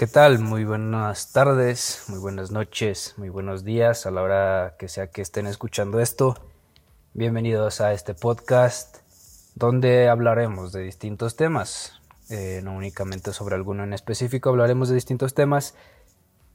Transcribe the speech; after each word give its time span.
¿Qué 0.00 0.06
tal? 0.06 0.38
Muy 0.38 0.64
buenas 0.64 1.30
tardes, 1.30 2.04
muy 2.08 2.18
buenas 2.18 2.50
noches, 2.50 3.12
muy 3.18 3.28
buenos 3.28 3.64
días 3.64 4.06
a 4.06 4.10
la 4.10 4.22
hora 4.22 4.76
que 4.78 4.88
sea 4.88 5.08
que 5.08 5.20
estén 5.20 5.46
escuchando 5.46 6.00
esto. 6.00 6.38
Bienvenidos 7.12 7.82
a 7.82 7.92
este 7.92 8.14
podcast 8.14 8.96
donde 9.56 10.08
hablaremos 10.08 10.72
de 10.72 10.80
distintos 10.80 11.36
temas, 11.36 12.00
eh, 12.30 12.62
no 12.64 12.72
únicamente 12.72 13.34
sobre 13.34 13.56
alguno 13.56 13.84
en 13.84 13.92
específico, 13.92 14.48
hablaremos 14.48 14.88
de 14.88 14.94
distintos 14.94 15.34
temas 15.34 15.74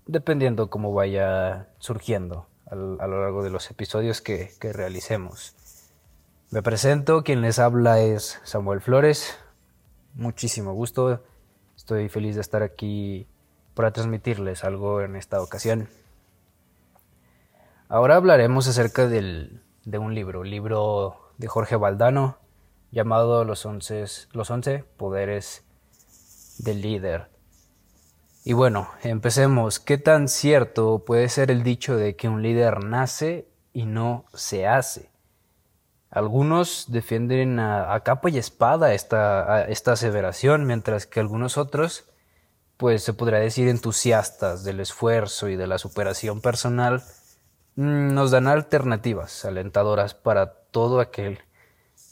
dependiendo 0.08 0.72
cómo 0.72 0.92
vaya 0.92 1.68
surgiendo 1.78 2.48
a, 2.66 2.74
lo 2.74 3.22
largo 3.22 3.44
de 3.44 3.52
los 3.52 3.70
episodios 3.70 4.22
que, 4.22 4.54
que 4.60 4.74
realicemos. 4.74 5.54
Me 6.50 6.64
presento, 6.64 7.24
quien 7.24 7.42
les 7.42 7.60
habla 7.60 8.00
es 8.00 8.42
Samuel 8.44 8.82
Flores, 8.82 9.38
muchísimo 10.16 10.74
gusto, 10.74 11.22
estoy 11.78 12.10
feliz 12.10 12.34
de 12.34 12.42
estar 12.42 12.64
aquí 12.64 13.28
para 13.76 13.92
transmitirles 13.92 14.64
algo 14.64 15.02
en 15.02 15.16
esta 15.16 15.42
ocasión. 15.42 15.90
Ahora 17.88 18.16
hablaremos 18.16 18.68
acerca 18.68 19.08
del, 19.08 19.62
de 19.84 20.00
un 20.00 20.16
libro, 20.16 20.44
libro 20.44 21.32
de 21.38 21.48
Jorge 21.48 21.76
Valdano 21.76 22.38
llamado 22.92 23.44
Los 23.44 23.66
Once, 23.66 24.06
los 24.32 24.50
once 24.50 24.84
Poderes 24.98 25.64
del 26.58 26.82
Líder. 26.82 27.30
Y 28.44 28.54
bueno, 28.54 28.90
empecemos. 29.04 29.80
¿Qué 29.80 29.98
tan 29.98 30.28
cierto 30.28 31.00
puede 31.00 31.30
ser 31.30 31.52
el 31.52 31.64
dicho 31.64 31.98
de 31.98 32.16
que 32.16 32.30
un 32.30 32.42
líder 32.42 32.84
nace 32.84 33.48
y 33.74 33.86
no 33.86 34.26
se 34.34 34.68
hace? 34.68 35.10
Algunos 36.12 36.86
defienden 36.90 37.60
a, 37.60 38.00
capa 38.06 38.30
y 38.30 38.38
espada 38.38 38.94
esta, 38.94 39.66
esta 39.66 39.94
aseveración, 39.94 40.66
mientras 40.66 41.08
que 41.08 41.20
algunos 41.20 41.58
otros 41.58 42.06
pues 42.78 43.04
se 43.04 43.14
podría 43.14 43.40
decir 43.40 43.68
entusiastas 43.68 44.64
del 44.64 44.80
esfuerzo 44.80 45.50
y 45.50 45.56
de 45.56 45.68
la 45.68 45.78
superación 45.78 46.42
personal, 46.42 47.04
mm, 47.76 48.14
nos 48.14 48.32
dan 48.32 48.48
alternativas 48.48 49.46
alentadoras 49.46 50.14
para 50.14 50.54
todo 50.72 51.00
aquel 51.00 51.40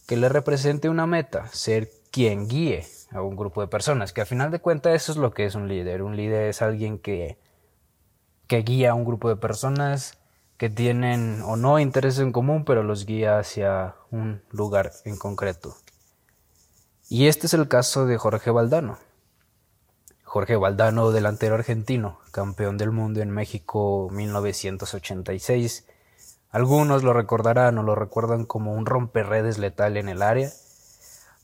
que 0.08 0.18
le 0.18 0.30
represente 0.30 0.90
una 0.90 1.08
meta, 1.08 1.48
ser 1.48 1.90
quien 2.12 2.48
guíe 2.48 2.86
a 3.12 3.22
un 3.22 3.36
grupo 3.36 3.62
de 3.62 3.68
personas, 3.68 4.14
que 4.14 4.22
a 4.22 4.26
final 4.26 4.52
de 4.52 4.60
cuentas 4.60 4.94
eso 4.94 5.12
es 5.12 5.18
lo 5.18 5.34
que 5.34 5.46
es 5.46 5.56
un 5.56 5.68
líder. 5.68 6.02
Un 6.04 6.16
líder 6.16 6.50
es 6.50 6.62
alguien 6.62 7.00
que, 7.00 7.38
que 8.48 8.62
guía 8.62 8.92
a 8.92 8.94
un 8.94 9.06
grupo 9.06 9.30
de 9.30 9.36
personas 9.36 10.18
que 10.58 10.70
tienen 10.70 11.42
o 11.44 11.56
no 11.56 11.80
intereses 11.80 12.20
en 12.20 12.32
común, 12.32 12.66
pero 12.66 12.84
los 12.84 13.06
guía 13.06 13.40
hacia 13.40 13.96
un 14.12 14.42
lugar 14.52 14.92
en 15.06 15.18
concreto. 15.18 15.76
Y 17.10 17.28
este 17.28 17.48
es 17.48 17.54
el 17.54 17.68
caso 17.68 18.06
de 18.06 18.18
Jorge 18.18 18.52
Valdano. 18.52 18.98
Jorge 20.34 20.56
Valdano, 20.56 21.12
delantero 21.12 21.54
argentino, 21.54 22.18
campeón 22.32 22.80
del 22.80 22.90
mundo 22.90 23.22
en 23.22 23.30
México 23.30 24.10
1986. 24.12 25.86
Algunos 26.50 27.04
lo 27.04 27.14
recordarán 27.14 27.78
o 27.78 27.84
lo 27.84 27.94
recuerdan 27.94 28.46
como 28.46 28.74
un 28.74 28.88
romperredes 28.88 29.60
letal 29.60 29.96
en 29.96 30.10
el 30.10 30.24
área. 30.24 30.50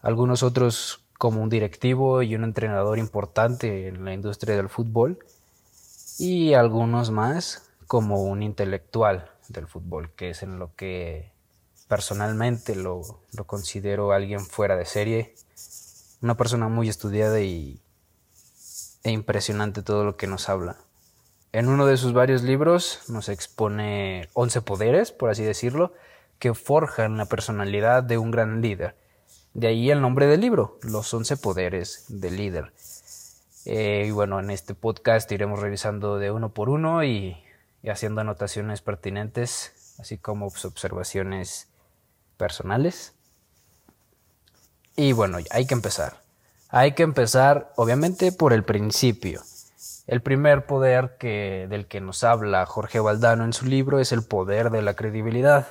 Algunos 0.02 0.42
otros 0.42 1.06
como 1.20 1.44
un 1.44 1.50
directivo 1.50 2.24
y 2.24 2.34
un 2.34 2.44
entrenador 2.44 2.98
importante 2.98 3.90
en 3.90 4.06
la 4.06 4.16
industria 4.16 4.56
del 4.56 4.70
fútbol. 4.70 5.20
Y 6.18 6.56
algunos 6.56 7.12
más 7.12 7.70
como 7.86 8.24
un 8.24 8.42
intelectual 8.42 9.30
del 9.50 9.68
fútbol, 9.68 10.10
que 10.16 10.32
es 10.32 10.42
en 10.42 10.58
lo 10.58 10.74
que 10.76 11.32
personalmente 11.88 12.76
lo, 12.76 13.22
lo 13.34 13.46
considero 13.46 14.14
alguien 14.14 14.40
fuera 14.40 14.76
de 14.76 14.86
serie. 14.86 15.36
Una 16.24 16.36
persona 16.36 16.70
muy 16.70 16.90
estudiada 16.90 17.40
y 17.40 17.84
e 19.04 19.12
impresionante 19.12 19.82
todo 19.82 20.04
lo 20.04 20.18
que 20.18 20.28
nos 20.28 20.50
habla. 20.50 20.78
En 21.52 21.68
uno 21.68 21.86
de 21.86 21.98
sus 21.98 22.14
varios 22.14 22.44
libros 22.44 23.02
nos 23.08 23.28
expone 23.28 24.30
11 24.34 24.62
poderes, 24.62 25.12
por 25.12 25.30
así 25.30 25.44
decirlo, 25.44 25.94
que 26.38 26.54
forjan 26.54 27.18
la 27.18 27.26
personalidad 27.26 28.04
de 28.04 28.18
un 28.18 28.32
gran 28.32 28.62
líder. 28.62 28.96
De 29.54 29.68
ahí 29.68 29.90
el 29.90 30.02
nombre 30.02 30.28
del 30.28 30.42
libro, 30.42 30.78
Los 30.84 31.12
11 31.14 31.38
poderes 31.38 32.06
del 32.08 32.38
líder. 32.38 32.72
Eh, 33.66 34.06
y 34.08 34.12
bueno, 34.12 34.40
en 34.40 34.52
este 34.52 34.76
podcast 34.76 35.32
iremos 35.32 35.60
revisando 35.60 36.18
de 36.18 36.32
uno 36.32 36.54
por 36.54 36.70
uno 36.70 37.04
y, 37.04 37.36
y 37.82 37.90
haciendo 37.90 38.22
anotaciones 38.22 38.82
pertinentes, 38.82 39.96
así 40.00 40.18
como 40.18 40.46
observaciones 40.46 41.68
personales. 42.38 43.16
Y 44.96 45.14
bueno, 45.14 45.40
hay 45.50 45.66
que 45.66 45.74
empezar. 45.74 46.29
Hay 46.70 46.92
que 46.92 47.02
empezar, 47.02 47.74
obviamente, 47.76 48.32
por 48.32 48.54
el 48.54 48.64
principio. 48.64 49.42
El 50.06 50.22
primer 50.22 50.68
poder 50.68 51.18
que, 51.20 51.66
del 51.68 51.88
que 51.88 52.00
nos 52.00 52.24
habla 52.24 52.66
Jorge 52.68 53.00
Valdano 53.00 53.44
en 53.44 53.54
su 53.54 53.66
libro 53.66 54.00
es 54.00 54.12
el 54.12 54.24
poder 54.24 54.70
de 54.70 54.84
la 54.84 54.94
credibilidad. 54.94 55.68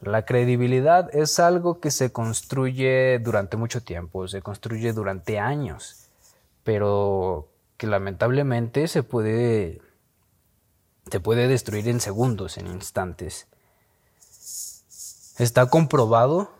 La 0.00 0.24
credibilidad 0.24 1.14
es 1.14 1.38
algo 1.38 1.80
que 1.80 1.90
se 1.90 2.12
construye 2.12 3.18
durante 3.18 3.58
mucho 3.58 3.82
tiempo, 3.82 4.26
se 4.26 4.40
construye 4.42 4.92
durante 4.94 5.38
años, 5.38 6.08
pero 6.62 7.48
que 7.76 7.86
lamentablemente 7.86 8.88
se 8.88 9.02
puede, 9.02 9.82
se 11.10 11.20
puede 11.20 11.46
destruir 11.46 11.88
en 11.88 12.00
segundos, 12.00 12.56
en 12.56 12.68
instantes. 12.68 13.46
Está 15.38 15.66
comprobado 15.66 16.50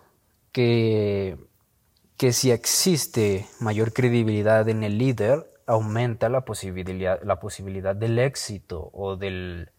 que 0.53 1.39
que 2.17 2.33
si 2.33 2.51
existe 2.51 3.47
mayor 3.61 3.93
credibilidad 3.93 4.69
en 4.69 4.85
el 4.85 4.99
líder, 4.99 5.51
aumenta 5.67 6.29
la 6.29 6.45
posibilidad, 6.45 7.21
la 7.23 7.41
posibilidad 7.41 7.97
del 7.97 8.19
éxito 8.19 8.91
o 8.93 9.17
del, 9.17 9.71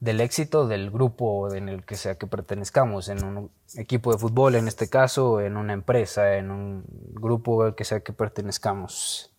del 0.00 0.20
éxito 0.20 0.66
del 0.66 0.90
grupo 0.90 1.52
en 1.54 1.68
el 1.68 1.84
que 1.84 1.96
sea 1.96 2.16
que 2.16 2.26
pertenezcamos, 2.26 3.08
en 3.08 3.24
un 3.24 3.50
equipo 3.74 4.12
de 4.12 4.18
fútbol 4.18 4.56
en 4.56 4.68
este 4.68 4.88
caso, 4.88 5.40
en 5.40 5.56
una 5.56 5.72
empresa, 5.72 6.36
en 6.36 6.50
un 6.50 6.84
grupo 7.14 7.62
al 7.62 7.74
que 7.74 7.84
sea 7.84 8.00
que 8.00 8.12
pertenezcamos. 8.12 9.32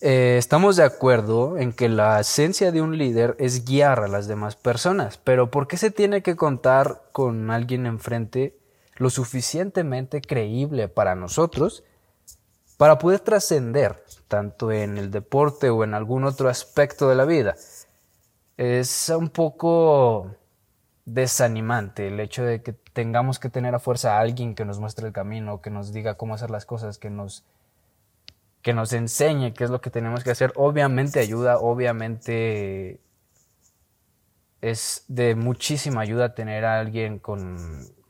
Eh, 0.00 0.36
estamos 0.38 0.76
de 0.76 0.84
acuerdo 0.84 1.58
en 1.58 1.72
que 1.72 1.88
la 1.88 2.20
esencia 2.20 2.70
de 2.70 2.80
un 2.80 2.96
líder 2.96 3.34
es 3.40 3.64
guiar 3.64 3.98
a 3.98 4.08
las 4.08 4.28
demás 4.28 4.54
personas, 4.54 5.18
pero 5.18 5.50
¿por 5.50 5.66
qué 5.66 5.76
se 5.76 5.90
tiene 5.90 6.22
que 6.22 6.36
contar 6.36 7.02
con 7.10 7.50
alguien 7.50 7.84
enfrente 7.84 8.57
lo 8.98 9.10
suficientemente 9.10 10.20
creíble 10.20 10.88
para 10.88 11.14
nosotros 11.14 11.84
para 12.76 12.98
poder 12.98 13.20
trascender 13.20 14.04
tanto 14.28 14.70
en 14.70 14.98
el 14.98 15.10
deporte 15.10 15.70
o 15.70 15.82
en 15.82 15.94
algún 15.94 16.24
otro 16.24 16.48
aspecto 16.48 17.08
de 17.08 17.16
la 17.16 17.24
vida. 17.24 17.56
Es 18.56 19.08
un 19.08 19.30
poco 19.30 20.36
desanimante 21.04 22.08
el 22.08 22.20
hecho 22.20 22.44
de 22.44 22.62
que 22.62 22.72
tengamos 22.72 23.38
que 23.38 23.48
tener 23.48 23.74
a 23.74 23.78
fuerza 23.78 24.16
a 24.16 24.20
alguien 24.20 24.54
que 24.54 24.64
nos 24.64 24.78
muestre 24.78 25.06
el 25.06 25.12
camino, 25.12 25.60
que 25.60 25.70
nos 25.70 25.92
diga 25.92 26.14
cómo 26.14 26.34
hacer 26.34 26.50
las 26.50 26.66
cosas, 26.66 26.98
que 26.98 27.10
nos 27.10 27.44
que 28.62 28.74
nos 28.74 28.92
enseñe 28.92 29.54
qué 29.54 29.64
es 29.64 29.70
lo 29.70 29.80
que 29.80 29.90
tenemos 29.90 30.24
que 30.24 30.30
hacer. 30.30 30.52
Obviamente 30.56 31.20
ayuda, 31.20 31.58
obviamente 31.58 33.00
es 34.60 35.04
de 35.08 35.34
muchísima 35.34 36.00
ayuda 36.00 36.34
tener 36.34 36.64
a 36.64 36.80
alguien 36.80 37.18
con 37.18 37.56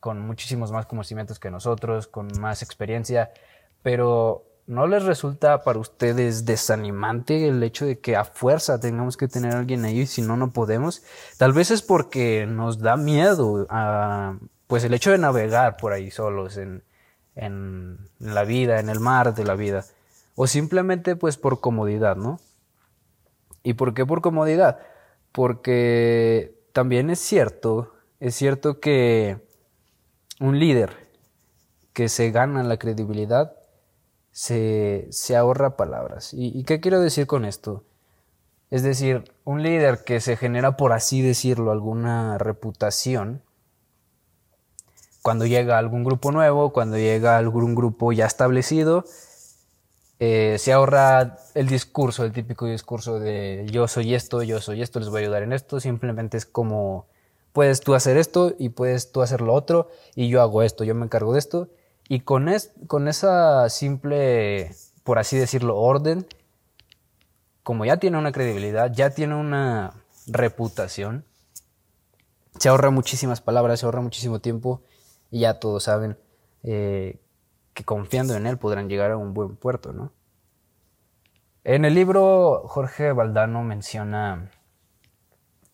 con 0.00 0.20
muchísimos 0.20 0.72
más 0.72 0.86
conocimientos 0.86 1.38
que 1.38 1.50
nosotros, 1.50 2.06
con 2.06 2.28
más 2.40 2.62
experiencia, 2.62 3.32
pero 3.82 4.44
¿no 4.66 4.86
les 4.86 5.04
resulta 5.04 5.62
para 5.62 5.78
ustedes 5.78 6.44
desanimante 6.44 7.48
el 7.48 7.62
hecho 7.62 7.86
de 7.86 7.98
que 7.98 8.16
a 8.16 8.24
fuerza 8.24 8.78
tengamos 8.78 9.16
que 9.16 9.28
tener 9.28 9.54
alguien 9.54 9.84
ahí 9.84 10.06
si 10.06 10.22
no, 10.22 10.36
no 10.36 10.50
podemos? 10.50 11.02
Tal 11.38 11.52
vez 11.52 11.70
es 11.70 11.82
porque 11.82 12.46
nos 12.46 12.78
da 12.78 12.96
miedo 12.96 13.66
pues 14.66 14.84
el 14.84 14.94
hecho 14.94 15.10
de 15.10 15.18
navegar 15.18 15.78
por 15.78 15.92
ahí 15.92 16.10
solos 16.10 16.58
en, 16.58 16.82
en 17.34 17.98
la 18.18 18.44
vida, 18.44 18.80
en 18.80 18.90
el 18.90 19.00
mar 19.00 19.34
de 19.34 19.44
la 19.44 19.54
vida, 19.54 19.84
o 20.34 20.46
simplemente 20.46 21.16
pues 21.16 21.38
por 21.38 21.60
comodidad, 21.60 22.16
¿no? 22.16 22.38
¿Y 23.62 23.74
por 23.74 23.94
qué 23.94 24.04
por 24.04 24.20
comodidad? 24.20 24.80
Porque 25.32 26.54
también 26.72 27.10
es 27.10 27.18
cierto, 27.20 27.94
es 28.20 28.34
cierto 28.34 28.80
que 28.80 29.47
un 30.40 30.58
líder 30.58 31.08
que 31.92 32.08
se 32.08 32.30
gana 32.30 32.62
la 32.62 32.78
credibilidad 32.78 33.58
se, 34.30 35.36
ahorra 35.36 35.76
palabras. 35.76 36.30
¿Y, 36.32 36.62
qué 36.64 36.80
quiero 36.80 37.00
decir 37.00 37.26
con 37.26 37.44
esto? 37.44 37.84
Es 38.70 38.82
decir, 38.82 39.32
un 39.44 39.62
líder 39.62 40.04
que 40.04 40.20
se 40.20 40.36
genera, 40.36 40.76
por 40.76 40.92
así 40.92 41.22
decirlo, 41.22 41.72
alguna 41.72 42.38
reputación, 42.38 43.42
cuando 45.22 45.46
llega 45.46 45.74
a 45.74 45.78
algún 45.78 46.04
grupo 46.04 46.30
nuevo, 46.30 46.72
cuando 46.72 46.96
llega 46.96 47.34
a 47.34 47.38
algún 47.38 47.74
grupo 47.74 48.12
ya 48.12 48.26
establecido, 48.26 49.04
eh, 50.20 50.56
se 50.58 50.72
ahorra 50.72 51.38
el 51.54 51.68
discurso, 51.68 52.24
el 52.24 52.32
típico 52.32 52.66
discurso 52.66 53.18
de 53.18 53.66
yo 53.70 53.88
soy 53.88 54.14
esto, 54.14 54.42
yo 54.42 54.60
soy 54.60 54.82
esto, 54.82 55.00
les 55.00 55.08
voy 55.08 55.22
a 55.22 55.24
ayudar 55.24 55.42
en 55.42 55.52
esto, 55.52 55.80
simplemente 55.80 56.36
es 56.36 56.46
como 56.46 57.06
puedes 57.52 57.80
tú 57.80 57.94
hacer 57.94 58.16
esto 58.16 58.54
y 58.58 58.70
puedes 58.70 59.12
tú 59.12 59.22
hacer 59.22 59.40
lo 59.40 59.54
otro 59.54 59.88
y 60.14 60.28
yo 60.28 60.42
hago 60.42 60.62
esto, 60.62 60.84
yo 60.84 60.94
me 60.94 61.04
encargo 61.04 61.32
de 61.32 61.38
esto. 61.38 61.68
Y 62.08 62.20
con, 62.20 62.48
es, 62.48 62.72
con 62.86 63.08
esa 63.08 63.68
simple 63.68 64.72
por 65.08 65.18
así 65.18 65.38
decirlo, 65.38 65.78
orden, 65.78 66.26
como 67.62 67.86
ya 67.86 67.96
tiene 67.96 68.18
una 68.18 68.30
credibilidad, 68.30 68.92
ya 68.92 69.08
tiene 69.08 69.36
una 69.36 69.94
reputación, 70.26 71.24
se 72.58 72.68
ahorra 72.68 72.90
muchísimas 72.90 73.40
palabras, 73.40 73.80
se 73.80 73.86
ahorra 73.86 74.02
muchísimo 74.02 74.40
tiempo 74.40 74.82
y 75.30 75.40
ya 75.40 75.60
todos 75.60 75.84
saben 75.84 76.18
eh, 76.62 77.18
que 77.72 77.84
confiando 77.84 78.34
en 78.34 78.46
él 78.46 78.58
podrán 78.58 78.90
llegar 78.90 79.10
a 79.10 79.16
un 79.16 79.32
buen 79.32 79.56
puerto, 79.56 79.94
¿no? 79.94 80.12
En 81.64 81.86
el 81.86 81.94
libro 81.94 82.64
Jorge 82.66 83.12
Valdano 83.12 83.62
menciona 83.62 84.50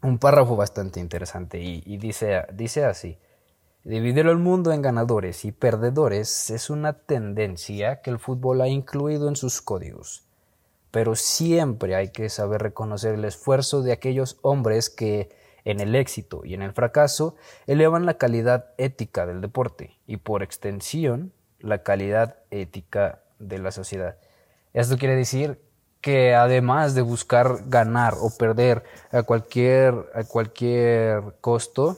un 0.05 0.19
párrafo 0.19 0.55
bastante 0.55 1.01
interesante 1.01 1.59
y, 1.61 1.97
dice, 1.97 2.45
dice 2.53 2.85
así, 2.85 3.17
dividir 3.85 4.27
el 4.27 4.37
mundo 4.37 4.71
en 4.71 4.83
ganadores 4.83 5.47
y 5.47 5.53
perdedores 5.53 6.51
es 6.51 6.69
una 6.69 6.93
tendencia 6.93 8.03
que 8.03 8.11
el 8.11 8.19
fútbol 8.19 8.61
ha 8.61 8.69
incluido 8.69 9.29
en 9.29 9.37
sus 9.37 9.63
códigos, 9.63 10.25
pero 10.91 11.17
siempre 11.17 11.95
hay 11.95 12.11
que 12.11 12.29
saber 12.29 12.61
reconocer 12.61 13.15
el 13.15 13.25
esfuerzo 13.25 13.81
de 13.81 13.93
aquellos 13.93 14.39
hombres 14.43 14.91
que 14.91 15.31
en 15.65 15.81
el 15.81 15.95
éxito 15.95 16.43
y 16.45 16.53
en 16.53 16.61
el 16.61 16.75
fracaso 16.75 17.35
elevan 17.67 18.05
la 18.05 18.19
calidad 18.19 18.73
ética 18.77 19.25
del 19.25 19.41
deporte 19.41 19.97
y 20.07 20.19
por 20.19 20.43
extensión 20.43 21.33
la 21.61 21.83
calidad 21.83 22.37
ética 22.51 23.23
de 23.39 23.59
la 23.59 23.73
sociedad. 23.73 24.19
Esto 24.75 24.99
quiere 24.99 25.17
decir 25.17 25.63
que 26.05 26.35
además 26.35 26.95
de 26.95 27.01
buscar 27.01 27.61
ganar 27.65 28.13
o 28.21 28.29
perder 28.29 28.83
a 29.11 29.23
cualquier, 29.23 29.95
a 30.15 30.25
cualquier 30.25 31.23
costo, 31.41 31.97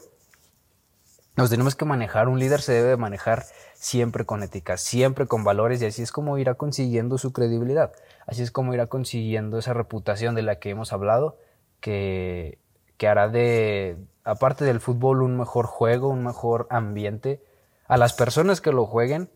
nos 1.35 1.51
tenemos 1.51 1.75
que 1.75 1.87
manejar. 1.87 2.29
Un 2.29 2.39
líder 2.39 2.61
se 2.61 2.73
debe 2.73 2.97
manejar 2.97 3.47
siempre 3.75 4.25
con 4.25 4.45
ética, 4.45 4.77
siempre 4.77 5.27
con 5.27 5.43
valores 5.43 5.83
y 5.83 5.87
así 5.87 6.03
es 6.03 6.13
como 6.13 6.39
irá 6.39 6.55
consiguiendo 6.55 7.19
su 7.19 7.33
credibilidad. 7.33 7.91
Así 8.29 8.45
es 8.45 8.53
como 8.53 8.73
irá 8.75 8.87
consiguiendo 8.87 9.59
esa 9.59 9.75
reputación 9.75 10.37
de 10.37 10.43
la 10.43 10.61
que 10.61 10.71
hemos 10.71 10.93
hablado, 10.93 11.37
que, 11.81 12.61
que 12.99 13.09
hará 13.09 13.29
de, 13.29 13.97
aparte 14.23 14.65
del 14.65 14.79
fútbol, 14.79 15.21
un 15.21 15.37
mejor 15.37 15.67
juego, 15.67 16.11
un 16.11 16.23
mejor 16.23 16.69
ambiente 16.71 17.43
a 17.89 17.97
las 17.97 18.13
personas 18.13 18.61
que 18.61 18.71
lo 18.71 18.87
jueguen 18.87 19.31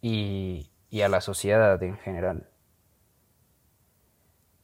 y, 0.00 0.70
y 0.90 1.00
a 1.00 1.08
la 1.08 1.20
sociedad 1.20 1.82
en 1.82 1.96
general. 1.96 2.46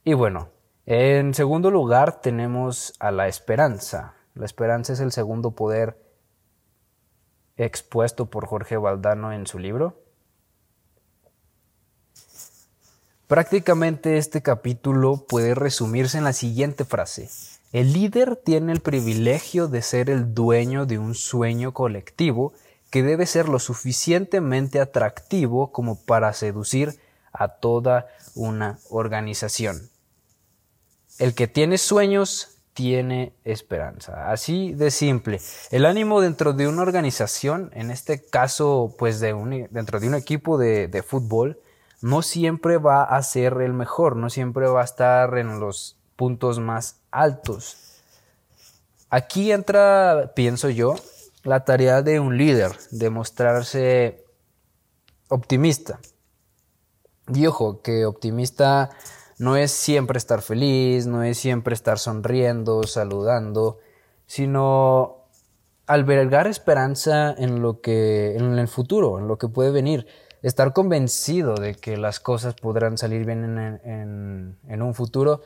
Y 0.04 0.14
bueno, 0.14 0.49
en 0.84 1.32
segundo 1.32 1.70
lugar 1.70 2.20
tenemos 2.20 2.94
a 2.99 3.12
la 3.12 3.28
esperanza. 3.28 4.14
La 4.34 4.46
esperanza 4.46 4.93
es 4.94 5.00
el 5.00 5.12
segundo 5.12 5.52
poder 5.52 5.96
expuesto 7.56 8.26
por 8.26 8.46
Jorge 8.46 8.76
Valdano 8.76 9.32
en 9.32 9.46
su 9.46 9.60
libro. 9.60 10.02
Prácticamente 13.28 14.19
este 14.19 14.43
capítulo 14.43 15.25
puede 15.28 15.54
resumirse 15.54 16.19
en 16.19 16.25
la 16.25 16.32
siguiente 16.32 16.84
frase. 16.84 17.31
El 17.72 17.93
líder 17.93 18.37
tiene 18.37 18.72
el 18.72 18.81
privilegio 18.81 19.69
de 19.69 19.82
ser 19.82 20.10
el 20.10 20.34
dueño 20.34 20.84
de 20.84 20.98
un 20.98 21.14
sueño 21.14 21.72
colectivo 21.72 22.52
que 22.90 23.05
debe 23.05 23.25
ser 23.25 23.48
lo 23.48 23.60
suficientemente 23.60 24.81
atractivo 24.81 25.70
como 25.70 26.05
para 26.05 26.32
seducir 26.32 26.98
a 27.32 27.48
toda 27.48 28.08
una 28.34 28.78
organización. 28.90 29.91
El 31.18 31.34
que 31.34 31.46
tiene 31.46 31.78
sueños 31.78 32.58
tiene 32.74 33.34
esperanza. 33.44 34.30
Así 34.30 34.72
de 34.72 34.90
simple. 34.90 35.40
El 35.70 35.84
ánimo 35.84 36.20
dentro 36.20 36.52
de 36.52 36.68
una 36.68 36.82
organización, 36.82 37.70
en 37.74 37.90
este 37.90 38.24
caso, 38.24 38.94
pues 38.98 39.20
de 39.20 39.34
un, 39.34 39.68
dentro 39.70 40.00
de 40.00 40.08
un 40.08 40.14
equipo 40.14 40.58
de, 40.58 40.88
de 40.88 41.02
fútbol, 41.02 41.60
no 42.00 42.22
siempre 42.22 42.78
va 42.78 43.04
a 43.04 43.22
ser 43.22 43.60
el 43.60 43.72
mejor, 43.72 44.16
no 44.16 44.30
siempre 44.30 44.66
va 44.66 44.80
a 44.80 44.84
estar 44.84 45.38
en 45.38 45.60
los 45.60 45.96
puntos 46.16 46.58
más 46.58 46.96
altos. 47.10 47.76
Aquí 49.10 49.52
entra, 49.52 50.32
pienso 50.34 50.70
yo, 50.70 50.96
la 51.44 51.64
tarea 51.64 52.02
de 52.02 52.20
un 52.20 52.38
líder, 52.38 52.76
de 52.90 53.10
mostrarse 53.10 54.24
optimista. 55.28 56.00
Y 57.28 57.46
ojo, 57.46 57.82
que 57.82 58.04
optimista 58.04 58.90
no 59.42 59.56
es 59.56 59.72
siempre 59.72 60.18
estar 60.18 60.40
feliz, 60.40 61.08
no 61.08 61.24
es 61.24 61.36
siempre 61.36 61.74
estar 61.74 61.98
sonriendo, 61.98 62.84
saludando, 62.84 63.80
sino 64.24 65.26
albergar 65.88 66.46
esperanza 66.46 67.34
en 67.36 67.60
lo 67.60 67.80
que 67.80 68.36
en 68.36 68.56
el 68.56 68.68
futuro, 68.68 69.18
en 69.18 69.26
lo 69.26 69.38
que 69.38 69.48
puede 69.48 69.72
venir, 69.72 70.06
estar 70.42 70.72
convencido 70.72 71.56
de 71.56 71.74
que 71.74 71.96
las 71.96 72.20
cosas 72.20 72.54
podrán 72.54 72.96
salir 72.98 73.26
bien 73.26 73.58
en, 73.82 74.82
un 74.82 74.94
futuro 74.94 75.40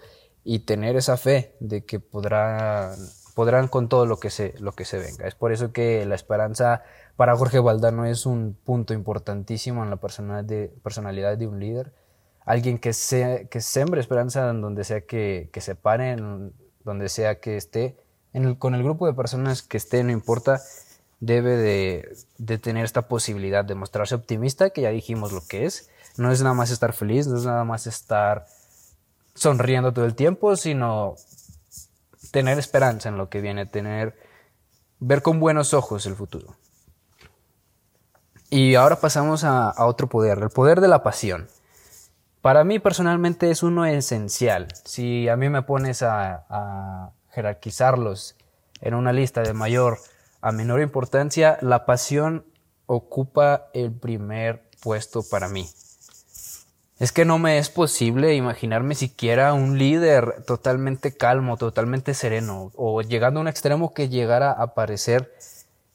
y 0.45 0.59
tener 0.59 0.97
esa 0.97 1.17
fe 1.17 1.57
de 1.61 1.87
que 1.87 1.99
podrán, 1.99 2.99
podrán 3.35 3.67
con 3.67 3.89
todo 3.89 4.05
lo 4.05 4.19
que, 4.19 4.29
se, 4.29 4.53
lo 4.59 4.73
que 4.73 4.85
se 4.85 4.99
venga. 4.99 5.27
Es 5.27 5.35
por 5.35 5.53
eso 5.53 5.73
que 5.73 6.05
la 6.05 6.17
esperanza 6.17 6.83
para 7.17 7.35
Jorge 7.35 7.61
Valdano 7.61 8.05
es 8.05 8.27
un 8.27 8.59
punto 8.63 8.93
importantísimo 8.93 9.83
en 9.83 9.89
la 9.89 9.97
personalidad 9.97 11.39
de 11.39 11.47
un 11.47 11.61
líder 11.61 11.95
alguien 12.47 12.79
que, 12.79 12.95
sea, 12.95 13.45
que 13.45 13.61
sembre 13.61 14.01
esperanza 14.01 14.49
en 14.49 14.63
donde 14.63 14.85
sea 14.85 15.03
que, 15.03 15.51
se 15.55 15.75
pare, 15.75 16.13
en 16.13 16.55
donde 16.85 17.09
sea 17.11 17.41
que 17.41 17.57
esté, 17.57 17.97
con 18.59 18.75
el 18.75 18.83
grupo 18.83 19.07
de 19.07 19.15
personas 19.15 19.63
que 19.63 19.77
esté, 19.77 20.03
no 20.05 20.13
importa, 20.13 20.63
debe 21.21 21.57
de, 21.57 22.17
de, 22.39 22.59
tener 22.59 22.85
esta 22.85 23.09
posibilidad 23.09 23.65
de 23.65 23.75
mostrarse 23.75 24.15
optimista, 24.15 24.71
que 24.71 24.83
ya 24.83 24.91
dijimos 24.91 25.33
lo 25.33 25.43
que 25.47 25.67
es. 25.67 25.91
No 26.17 26.31
es 26.31 26.41
nada 26.43 26.55
más 26.55 26.71
estar 26.71 26.93
feliz, 26.93 27.27
no 27.27 27.37
es 27.37 27.45
nada 27.45 27.65
más 27.65 27.87
estar 27.87 28.47
sonriendo 29.35 29.93
todo 29.93 30.05
el 30.05 30.15
tiempo, 30.15 30.55
sino 30.57 31.17
tener 32.31 32.59
esperanza 32.59 33.09
en 33.09 33.19
lo 33.19 33.29
que 33.29 33.41
viene, 33.41 33.67
tener, 33.67 34.17
ver 35.01 35.23
con 35.23 35.41
buenos 35.41 35.75
ojos 35.75 36.07
el 36.07 36.15
futuro. 36.15 36.55
Y 38.51 38.77
ahora 38.77 39.01
pasamos 39.01 39.43
a, 39.43 39.71
a 39.71 39.87
otro 39.87 40.09
poder, 40.09 40.39
el 40.39 40.51
poder 40.51 40.81
de 40.81 40.89
la 40.89 41.03
pasión. 41.03 41.49
Para 42.47 42.63
mí 42.63 42.79
personalmente 42.79 43.51
es 43.51 43.65
uno 43.65 43.87
esencial. 43.87 44.69
Si 44.85 45.29
a 45.29 45.35
mí 45.35 45.49
me 45.49 45.63
pones 45.63 46.05
a, 46.05 47.11
jerarquizarlos 47.31 48.37
en 48.81 48.95
una 48.95 49.13
lista 49.13 49.43
de 49.43 49.53
mayor 49.53 49.99
a 50.41 50.53
menor 50.53 50.81
importancia, 50.81 51.59
la 51.61 51.87
pasión 51.87 52.47
ocupa 52.87 53.67
el 53.75 53.91
primer 53.91 54.63
puesto 54.81 55.25
para 55.29 55.49
mí. 55.49 55.69
Es 57.01 57.11
que 57.11 57.25
no 57.25 57.41
me 57.41 57.59
es 57.59 57.69
posible 57.69 58.37
imaginarme 58.37 58.95
siquiera 58.95 59.53
un 59.53 59.77
líder 59.77 60.45
totalmente 60.47 61.17
calmo, 61.17 61.57
totalmente 61.57 62.15
sereno, 62.15 62.71
o 62.77 63.03
llegando 63.03 63.41
a 63.41 63.43
un 63.43 63.49
extremo 63.49 63.93
que 63.93 64.09
llegara 64.09 64.53
a 64.53 64.73
parecer 64.73 65.35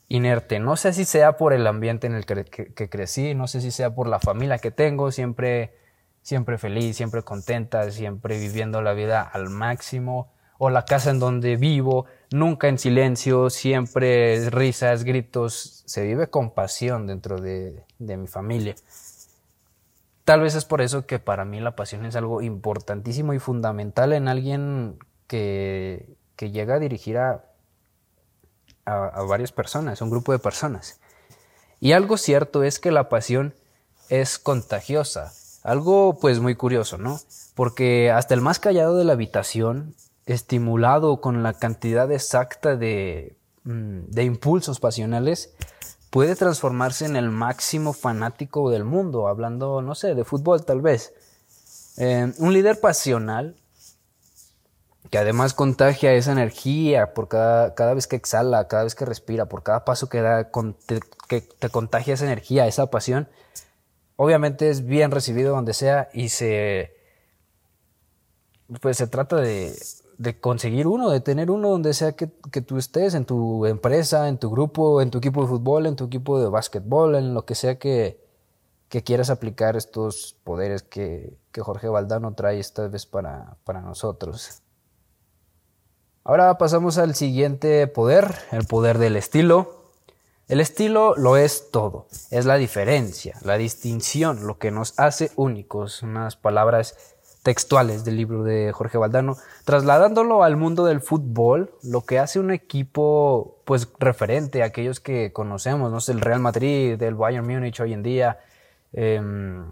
inerte. 0.08 0.58
No 0.58 0.76
sé 0.76 0.92
si 0.92 1.06
sea 1.06 1.38
por 1.38 1.54
el 1.54 1.66
ambiente 1.66 2.08
en 2.08 2.14
el 2.14 2.26
que 2.26 2.90
crecí, 2.90 3.34
no 3.34 3.48
sé 3.48 3.62
si 3.62 3.70
sea 3.70 3.94
por 3.94 4.06
la 4.06 4.20
familia 4.20 4.58
que 4.58 4.70
tengo, 4.70 5.12
siempre 5.12 5.80
siempre 6.22 6.58
feliz, 6.58 6.96
siempre 6.96 7.22
contenta, 7.22 7.90
siempre 7.90 8.38
viviendo 8.38 8.80
la 8.80 8.92
vida 8.94 9.22
al 9.22 9.50
máximo, 9.50 10.30
o 10.64 10.70
la 10.70 10.84
casa 10.84 11.10
en 11.10 11.18
donde 11.18 11.56
vivo, 11.56 12.06
nunca 12.30 12.68
en 12.68 12.78
silencio, 12.78 13.50
siempre 13.50 14.48
risas, 14.48 15.02
gritos, 15.02 15.82
se 15.86 16.04
vive 16.04 16.28
con 16.28 16.52
pasión 16.52 17.08
dentro 17.08 17.40
de, 17.40 17.84
mi 17.98 18.28
familia. 18.28 18.76
Tal 20.24 20.40
vez 20.40 20.54
es 20.54 20.64
por 20.64 20.80
eso 20.80 21.04
que 21.04 21.18
para 21.18 21.44
mí 21.44 21.58
la 21.58 21.74
pasión 21.74 22.06
es 22.06 22.14
algo 22.14 22.42
importantísimo 22.42 23.34
y 23.34 23.40
fundamental 23.40 24.12
en 24.12 24.28
alguien 24.28 24.98
que, 25.26 26.16
llega 26.38 26.74
a 26.74 26.78
dirigir 26.78 27.18
a, 27.18 27.44
a 28.84 29.22
varias 29.22 29.50
personas, 29.50 30.00
un 30.00 30.10
grupo 30.10 30.30
de 30.30 30.38
personas. 30.38 31.00
Y 31.80 31.90
algo 31.90 32.16
cierto 32.16 32.62
es 32.62 32.78
que 32.78 32.92
la 32.92 33.08
pasión 33.08 33.54
es 34.08 34.38
contagiosa 34.38 35.32
algo 35.62 36.18
pues 36.20 36.40
muy 36.40 36.54
curioso, 36.54 36.98
¿no? 36.98 37.20
Porque 37.54 38.10
hasta 38.10 38.34
el 38.34 38.40
más 38.40 38.58
callado 38.58 38.96
de 38.96 39.04
la 39.04 39.12
habitación, 39.12 39.94
estimulado 40.26 41.20
con 41.20 41.42
la 41.42 41.54
cantidad 41.54 42.10
exacta 42.12 42.76
de, 42.76 43.36
mm, 43.64 44.06
de 44.08 44.24
impulsos 44.24 44.80
pasionales, 44.80 45.54
puede 46.10 46.36
transformarse 46.36 47.06
en 47.06 47.16
el 47.16 47.30
máximo 47.30 47.94
fanático 47.94 48.70
del 48.70 48.84
mundo, 48.84 49.28
hablando, 49.28 49.80
no 49.80 49.94
sé, 49.94 50.14
de 50.14 50.24
fútbol 50.24 50.64
tal 50.64 50.82
vez. 50.82 51.14
Eh, 51.96 52.32
un 52.38 52.52
líder 52.52 52.80
pasional 52.80 53.56
que 55.10 55.18
además 55.18 55.52
contagia 55.52 56.12
esa 56.14 56.32
energía 56.32 57.12
por 57.12 57.28
cada, 57.28 57.74
cada, 57.74 57.94
vez 57.94 58.06
que 58.06 58.16
exhala, 58.16 58.68
cada 58.68 58.84
vez 58.84 58.94
que 58.94 59.04
respira, 59.04 59.46
por 59.46 59.62
cada 59.62 59.84
paso 59.84 60.08
que 60.08 60.22
da, 60.22 60.50
que 61.28 61.40
te 61.40 61.68
contagia 61.68 62.14
esa 62.14 62.24
energía, 62.24 62.66
esa 62.66 62.86
pasión, 62.86 63.28
obviamente 64.16 64.70
es 64.70 64.84
bien 64.84 65.10
recibido 65.10 65.54
donde 65.54 65.74
sea 65.74 66.08
y 66.12 66.28
se 66.28 67.02
pues 68.80 68.96
se 68.96 69.06
trata 69.06 69.36
de, 69.36 69.74
conseguir 70.40 70.86
uno, 70.86 71.10
de 71.10 71.20
tener 71.20 71.50
uno 71.50 71.68
donde 71.68 71.94
sea 71.94 72.12
que, 72.12 72.26
tú 72.26 72.78
estés, 72.78 73.14
en 73.14 73.24
tu 73.24 73.66
empresa, 73.66 74.28
en 74.28 74.38
tu 74.38 74.50
grupo, 74.50 75.02
en 75.02 75.10
tu 75.10 75.18
equipo 75.18 75.42
de 75.42 75.48
fútbol, 75.48 75.86
en 75.86 75.96
tu 75.96 76.04
equipo 76.04 76.40
de 76.40 76.48
básquetbol, 76.48 77.16
en 77.16 77.34
lo 77.34 77.44
que 77.44 77.54
sea 77.54 77.78
que, 77.78 78.24
que 78.88 79.02
quieras 79.02 79.30
aplicar 79.30 79.76
estos 79.76 80.36
poderes 80.44 80.82
que, 80.82 81.36
Jorge 81.58 81.88
Valdano 81.88 82.34
trae 82.34 82.58
esta 82.58 82.88
vez 82.88 83.04
para, 83.04 83.56
para 83.64 83.82
nosotros. 83.82 84.62
Ahora 86.24 86.56
pasamos 86.56 86.98
al 86.98 87.14
siguiente 87.14 87.86
poder, 87.88 88.34
el 88.52 88.64
poder 88.64 88.98
del 88.98 89.16
estilo. 89.16 89.81
El 90.48 90.60
estilo 90.60 91.14
lo 91.16 91.36
es 91.36 91.70
todo, 91.70 92.08
es 92.30 92.44
la 92.44 92.56
diferencia, 92.56 93.38
la 93.42 93.56
distinción, 93.56 94.46
lo 94.46 94.58
que 94.58 94.70
nos 94.70 94.98
hace 94.98 95.30
únicos, 95.36 96.02
unas 96.02 96.36
palabras 96.36 97.16
textuales 97.42 98.04
del 98.04 98.16
libro 98.16 98.44
de 98.44 98.72
Jorge 98.72 98.98
Valdano, 98.98 99.36
trasladándolo 99.64 100.44
al 100.44 100.56
mundo 100.56 100.84
del 100.84 101.00
fútbol, 101.00 101.72
lo 101.82 102.02
que 102.02 102.18
hace 102.18 102.38
un 102.38 102.50
equipo 102.50 103.62
pues 103.64 103.88
referente 103.98 104.62
a 104.62 104.66
aquellos 104.66 105.00
que 105.00 105.32
conocemos, 105.32 105.90
no 105.90 106.00
sé, 106.00 106.12
el 106.12 106.20
Real 106.20 106.40
Madrid, 106.40 107.00
el 107.02 107.14
Bayern 107.14 107.46
Múnich 107.46 107.80
hoy 107.80 107.92
en 107.92 108.02
día, 108.02 108.38
em, 108.92 109.64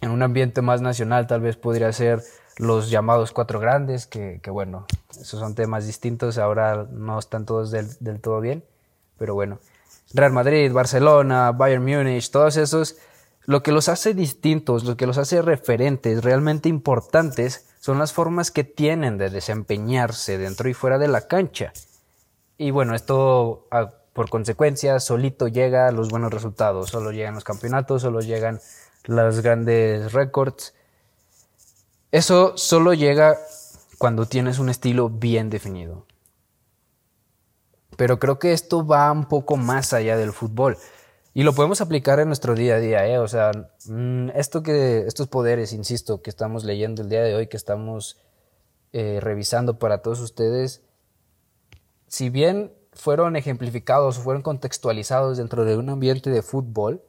en 0.00 0.10
un 0.10 0.22
ambiente 0.22 0.62
más 0.62 0.80
nacional 0.80 1.26
tal 1.26 1.40
vez 1.40 1.56
podría 1.56 1.92
ser 1.92 2.22
los 2.58 2.90
llamados 2.90 3.32
cuatro 3.32 3.58
grandes, 3.58 4.06
que, 4.06 4.40
bueno, 4.48 4.86
esos 5.10 5.40
son 5.40 5.54
temas 5.54 5.86
distintos, 5.86 6.38
ahora 6.38 6.86
no 6.90 7.18
están 7.18 7.46
todos 7.46 7.70
del, 7.72 7.88
del 7.98 8.20
todo 8.20 8.40
bien, 8.40 8.64
pero 9.18 9.34
bueno, 9.34 9.58
Real 10.12 10.32
Madrid, 10.32 10.72
Barcelona, 10.72 11.52
Bayern 11.52 11.84
Múnich, 11.84 12.30
todos 12.30 12.56
esos 12.56 12.96
lo 13.46 13.62
que 13.62 13.72
los 13.72 13.88
hace 13.88 14.14
distintos, 14.14 14.84
lo 14.84 14.96
que 14.96 15.06
los 15.06 15.18
hace 15.18 15.42
referentes, 15.42 16.24
realmente 16.24 16.68
importantes, 16.68 17.66
son 17.78 17.98
las 17.98 18.12
formas 18.12 18.50
que 18.50 18.64
tienen 18.64 19.18
de 19.18 19.28
desempeñarse 19.28 20.38
dentro 20.38 20.68
y 20.68 20.74
fuera 20.74 20.98
de 20.98 21.08
la 21.08 21.26
cancha. 21.26 21.72
Y 22.56 22.70
bueno, 22.70 22.94
esto 22.94 23.66
ah, 23.70 23.90
por 24.14 24.30
consecuencia 24.30 24.98
solito 25.00 25.48
llega 25.48 25.88
a 25.88 25.92
los 25.92 26.08
buenos 26.08 26.32
resultados, 26.32 26.88
solo 26.88 27.12
llegan 27.12 27.34
los 27.34 27.44
campeonatos, 27.44 28.02
solo 28.02 28.20
llegan 28.20 28.60
los 29.04 29.40
grandes 29.40 30.12
récords. 30.12 30.72
Eso 32.10 32.56
solo 32.56 32.94
llega 32.94 33.36
cuando 33.98 34.26
tienes 34.26 34.58
un 34.58 34.70
estilo 34.70 35.10
bien 35.10 35.50
definido. 35.50 36.06
Pero 37.96 38.18
creo 38.18 38.38
que 38.38 38.52
esto 38.52 38.86
va 38.86 39.10
un 39.12 39.26
poco 39.26 39.56
más 39.56 39.92
allá 39.92 40.16
del 40.16 40.32
fútbol. 40.32 40.76
Y 41.32 41.42
lo 41.42 41.52
podemos 41.52 41.80
aplicar 41.80 42.20
en 42.20 42.28
nuestro 42.28 42.54
día 42.54 42.76
a 42.76 42.78
día, 42.78 43.06
¿eh? 43.08 43.18
O 43.18 43.26
sea, 43.26 43.50
mm, 43.86 44.30
esto 44.36 44.62
que, 44.62 45.06
estos 45.06 45.28
poderes, 45.28 45.72
insisto, 45.72 46.22
que 46.22 46.30
estamos 46.30 46.64
leyendo 46.64 47.02
el 47.02 47.08
día 47.08 47.22
de 47.22 47.34
hoy, 47.34 47.48
que 47.48 47.56
estamos 47.56 48.20
eh, 48.92 49.18
revisando 49.20 49.78
para 49.78 49.98
todos 49.98 50.20
ustedes, 50.20 50.82
si 52.06 52.30
bien 52.30 52.72
fueron 52.92 53.34
ejemplificados 53.34 54.18
o 54.18 54.22
fueron 54.22 54.42
contextualizados 54.42 55.36
dentro 55.38 55.64
de 55.64 55.76
un 55.76 55.88
ambiente 55.88 56.30
de 56.30 56.42
fútbol, 56.42 57.02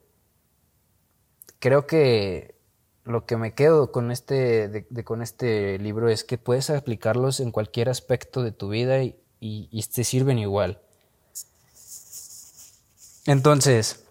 creo 1.60 1.86
que 1.86 2.56
lo 3.04 3.28
que 3.28 3.38
me 3.38 3.54
quedo 3.54 3.92
con 3.92 4.12
este, 4.12 4.68
de, 4.68 5.04
con 5.04 5.22
este 5.22 5.78
libro 5.78 6.10
es 6.10 6.24
que 6.24 6.40
puedes 6.40 6.72
aplicarlos 6.72 7.40
en 7.40 7.52
cualquier 7.52 7.90
aspecto 7.90 8.42
de 8.42 8.52
tu 8.52 8.70
vida 8.70 9.04
y, 9.04 9.16
y 9.72 9.84
te 9.84 10.04
sirven 10.04 10.40
igual. 10.40 10.80
Entonces, 13.26 14.06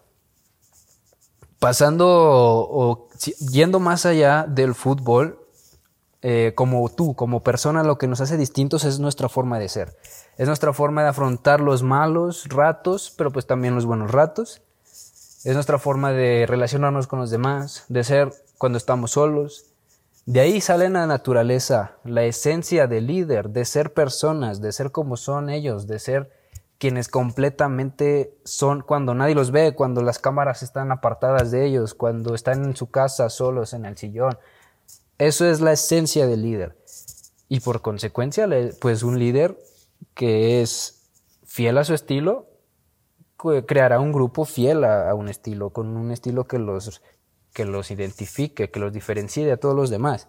pasando 1.59 2.07
o, 2.07 3.07
yendo 3.51 3.79
más 3.79 4.05
allá 4.05 4.45
del 4.47 4.75
fútbol, 4.75 5.39
eh, 6.21 6.53
como 6.55 6.87
tú, 6.89 7.15
como 7.15 7.43
persona, 7.43 7.83
lo 7.83 7.97
que 7.97 8.07
nos 8.07 8.19
hace 8.19 8.37
distintos 8.37 8.83
es 8.83 8.99
nuestra 8.99 9.29
forma 9.29 9.57
de 9.57 9.69
ser. 9.69 9.97
Es 10.37 10.47
nuestra 10.47 10.73
forma 10.73 11.03
de 11.03 11.09
afrontar 11.09 11.61
los 11.61 11.81
malos 11.81 12.47
ratos, 12.49 13.13
pero 13.15 13.31
pues 13.31 13.47
también 13.47 13.75
los 13.75 13.85
buenos 13.85 14.11
ratos. 14.11 14.61
Es 15.43 15.53
nuestra 15.53 15.79
forma 15.79 16.11
de 16.11 16.45
relacionarnos 16.47 17.07
con 17.07 17.19
los 17.19 17.29
demás, 17.29 17.85
de 17.87 18.03
ser 18.03 18.33
cuando 18.57 18.77
estamos 18.77 19.11
solos. 19.11 19.65
De 20.25 20.39
ahí 20.39 20.59
sale 20.59 20.89
la 20.89 21.05
naturaleza, 21.05 21.97
la 22.03 22.23
esencia 22.23 22.87
del 22.87 23.05
líder, 23.05 23.49
de 23.49 23.63
ser 23.63 23.93
personas, 23.93 24.59
de 24.59 24.71
ser 24.71 24.91
como 24.91 25.17
son 25.17 25.51
ellos, 25.51 25.85
de 25.85 25.99
ser 25.99 26.31
quienes 26.79 27.07
completamente 27.07 28.35
son 28.43 28.81
cuando 28.81 29.13
nadie 29.13 29.35
los 29.35 29.51
ve, 29.51 29.75
cuando 29.75 30.01
las 30.01 30.17
cámaras 30.17 30.63
están 30.63 30.91
apartadas 30.91 31.51
de 31.51 31.65
ellos, 31.65 31.93
cuando 31.93 32.33
están 32.33 32.65
en 32.65 32.75
su 32.75 32.89
casa 32.89 33.29
solos 33.29 33.73
en 33.73 33.85
el 33.85 33.97
sillón. 33.97 34.37
Eso 35.19 35.47
es 35.47 35.61
la 35.61 35.73
esencia 35.73 36.25
del 36.25 36.41
líder. 36.41 36.75
Y 37.47 37.59
por 37.59 37.81
consecuencia, 37.81 38.49
pues 38.81 39.03
un 39.03 39.19
líder 39.19 39.57
que 40.15 40.63
es 40.63 41.03
fiel 41.45 41.77
a 41.77 41.83
su 41.83 41.93
estilo, 41.93 42.47
creará 43.67 43.99
un 43.99 44.11
grupo 44.11 44.43
fiel 44.45 44.83
a, 44.85 45.13
un 45.13 45.29
estilo, 45.29 45.69
con 45.69 45.95
un 45.95 46.11
estilo 46.11 46.47
que 46.47 46.57
los, 46.57 47.03
que 47.55 47.63
los 47.63 47.89
identifique, 47.89 48.69
que 48.69 48.79
los 48.81 48.91
diferencie 48.91 49.45
de 49.45 49.55
todos 49.55 49.75
los 49.75 49.89
demás. 49.89 50.27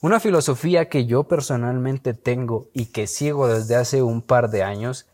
Una 0.00 0.18
filosofía 0.18 0.88
que 0.88 1.06
yo 1.06 1.22
personalmente 1.24 2.12
tengo 2.12 2.66
y 2.74 2.86
que 2.86 3.06
sigo 3.06 3.46
desde 3.46 3.76
hace 3.76 4.02
un 4.02 4.20
par 4.20 4.50
de 4.50 4.64
años 4.64 5.06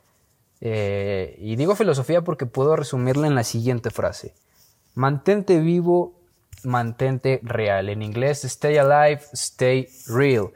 eh, 0.63 1.37
y 1.39 1.57
digo 1.57 1.77
filosofía 1.77 2.23
porque 2.23 2.47
puedo 2.47 2.75
resumirla 2.75 3.27
en 3.27 3.35
la 3.35 3.45
siguiente 3.45 3.91
frase. 3.91 4.33
Mantente 4.95 5.61
vivo, 5.61 6.15
mantente 6.65 7.41
real. 7.43 7.91
En 7.91 8.01
inglés, 8.01 8.43
stay 8.47 8.79
alive, 8.79 9.21
stay 9.35 9.91
real. 10.07 10.53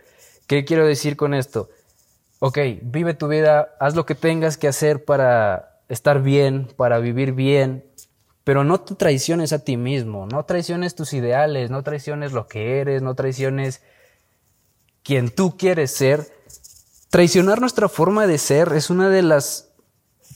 ¿Qué 0.47 0.65
quiero 0.65 0.87
decir 0.87 1.19
con 1.19 1.35
esto? 1.35 1.69
Ok, 2.39 2.59
vive 2.81 3.13
tu 3.13 3.29
vida, 3.29 3.77
haz 3.81 3.95
lo 3.95 4.07
que 4.07 4.15
tengas 4.15 4.57
que 4.57 4.67
hacer 4.67 5.05
para 5.05 5.83
estar 5.91 6.23
bien, 6.23 6.69
para 6.75 7.01
vivir 7.01 7.33
bien, 7.33 7.85
pero 8.51 8.65
no 8.65 8.81
te 8.81 8.97
traiciones 8.97 9.53
a 9.53 9.61
ti 9.61 9.77
mismo, 9.77 10.27
no 10.27 10.45
traiciones 10.45 10.97
tus 10.97 11.13
ideales, 11.13 11.71
no 11.71 11.85
traiciones 11.85 12.33
lo 12.33 12.49
que 12.49 12.81
eres, 12.81 13.01
no 13.01 13.15
traiciones 13.15 13.81
quien 15.05 15.31
tú 15.31 15.57
quieres 15.57 15.93
ser. 15.93 16.27
Traicionar 17.11 17.61
nuestra 17.61 17.89
forma 17.89 18.27
de 18.27 18.39
ser 18.39 18.73
es 18.73 18.91
una 18.91 19.09
de 19.09 19.23
las 19.23 19.69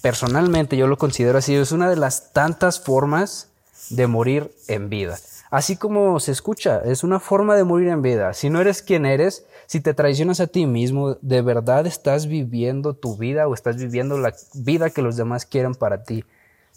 personalmente 0.01 0.77
yo 0.77 0.87
lo 0.87 0.97
considero 0.97 1.39
así, 1.39 1.57
es 1.57 1.73
una 1.73 1.91
de 1.91 1.97
las 1.97 2.33
tantas 2.33 2.79
formas 2.79 3.49
de 3.91 4.07
morir 4.07 4.55
en 4.69 4.91
vida. 4.91 5.19
Así 5.51 5.77
como 5.77 6.21
se 6.21 6.31
escucha, 6.31 6.83
es 6.85 7.03
una 7.03 7.19
forma 7.19 7.57
de 7.57 7.65
morir 7.65 7.89
en 7.89 8.01
vida. 8.01 8.33
Si 8.33 8.49
no 8.49 8.61
eres 8.61 8.81
quien 8.81 9.07
eres, 9.07 9.45
si 9.67 9.81
te 9.81 9.93
traicionas 9.93 10.39
a 10.39 10.47
ti 10.47 10.67
mismo, 10.67 11.17
¿de 11.21 11.43
verdad 11.43 11.85
estás 11.89 12.29
viviendo 12.29 12.95
tu 12.95 13.17
vida 13.17 13.49
o 13.49 13.55
estás 13.55 13.77
viviendo 13.77 14.19
la 14.19 14.33
vida 14.55 14.91
que 14.91 15.03
los 15.03 15.17
demás 15.17 15.47
quieren 15.47 15.75
para 15.75 16.05
ti? 16.05 16.25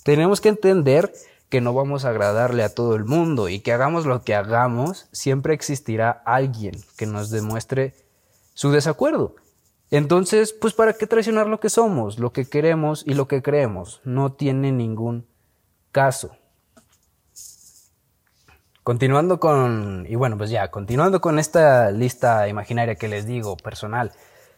Tenemos 0.07 0.39
que 0.39 0.47
entender 0.47 1.11
que 1.49 1.59
no 1.59 1.73
vamos 1.73 2.05
a 2.05 2.11
agradarle 2.11 2.63
a 2.63 2.73
todo 2.73 2.95
el 2.95 3.03
mundo 3.03 3.49
y 3.49 3.59
que 3.59 3.73
hagamos 3.73 4.05
lo 4.05 4.21
que 4.21 4.35
hagamos, 4.35 5.09
siempre 5.11 5.53
existirá 5.53 6.11
alguien 6.25 6.75
que 6.95 7.05
nos 7.05 7.29
demuestre 7.29 7.93
su 8.53 8.71
desacuerdo. 8.71 9.35
Entonces, 9.91 10.53
pues 10.53 10.73
para 10.73 10.93
qué 10.93 11.07
traicionar 11.07 11.47
lo 11.47 11.59
que 11.59 11.69
somos, 11.69 12.19
lo 12.19 12.31
que 12.31 12.45
queremos 12.45 13.03
y 13.05 13.15
lo 13.15 13.27
que 13.27 13.41
creemos. 13.41 13.99
No 14.05 14.31
tiene 14.31 14.71
ningún 14.71 15.27
caso. 15.91 16.37
Continuando 18.83 19.41
con, 19.41 20.05
y 20.07 20.15
bueno, 20.15 20.37
pues 20.37 20.49
ya, 20.49 20.71
continuando 20.71 21.19
con 21.19 21.37
esta 21.37 21.91
lista 21.91 22.47
imaginaria 22.47 22.95
que 22.95 23.09
les 23.09 23.25
digo, 23.25 23.57
personal, 23.57 24.13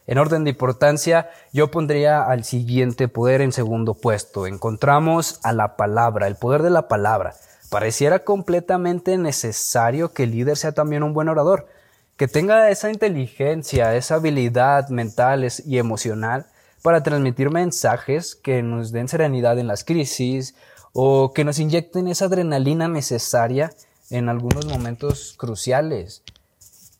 en 0.06 0.18
orden 0.18 0.44
de 0.44 0.50
importancia, 0.50 1.30
yo 1.52 1.70
pondría 1.70 2.22
al 2.22 2.44
siguiente 2.44 3.08
poder 3.08 3.40
en 3.40 3.52
segundo 3.52 3.94
puesto. 3.94 4.46
Encontramos 4.46 5.40
a 5.42 5.52
la 5.52 5.76
palabra, 5.76 6.26
el 6.26 6.36
poder 6.36 6.62
de 6.62 6.70
la 6.70 6.88
palabra. 6.88 7.34
Pareciera 7.70 8.20
completamente 8.20 9.16
necesario 9.18 10.12
que 10.12 10.24
el 10.24 10.32
líder 10.32 10.56
sea 10.56 10.72
también 10.72 11.02
un 11.02 11.14
buen 11.14 11.28
orador 11.28 11.68
que 12.20 12.28
tenga 12.28 12.68
esa 12.68 12.90
inteligencia, 12.90 13.94
esa 13.96 14.16
habilidad 14.16 14.90
mental 14.90 15.48
y 15.64 15.78
emocional 15.78 16.44
para 16.82 17.02
transmitir 17.02 17.48
mensajes 17.48 18.34
que 18.34 18.62
nos 18.62 18.92
den 18.92 19.08
serenidad 19.08 19.58
en 19.58 19.66
las 19.66 19.84
crisis 19.84 20.54
o 20.92 21.32
que 21.32 21.44
nos 21.44 21.58
inyecten 21.58 22.08
esa 22.08 22.26
adrenalina 22.26 22.88
necesaria 22.88 23.70
en 24.10 24.28
algunos 24.28 24.66
momentos 24.66 25.34
cruciales. 25.38 26.22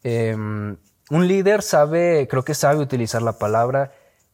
Em, 0.04 0.78
un 1.10 1.26
líder 1.26 1.62
sabe, 1.62 2.26
creo 2.30 2.44
que 2.44 2.54
sabe 2.54 2.78
utilizar 2.78 3.20
la 3.20 3.38
palabra 3.38 3.92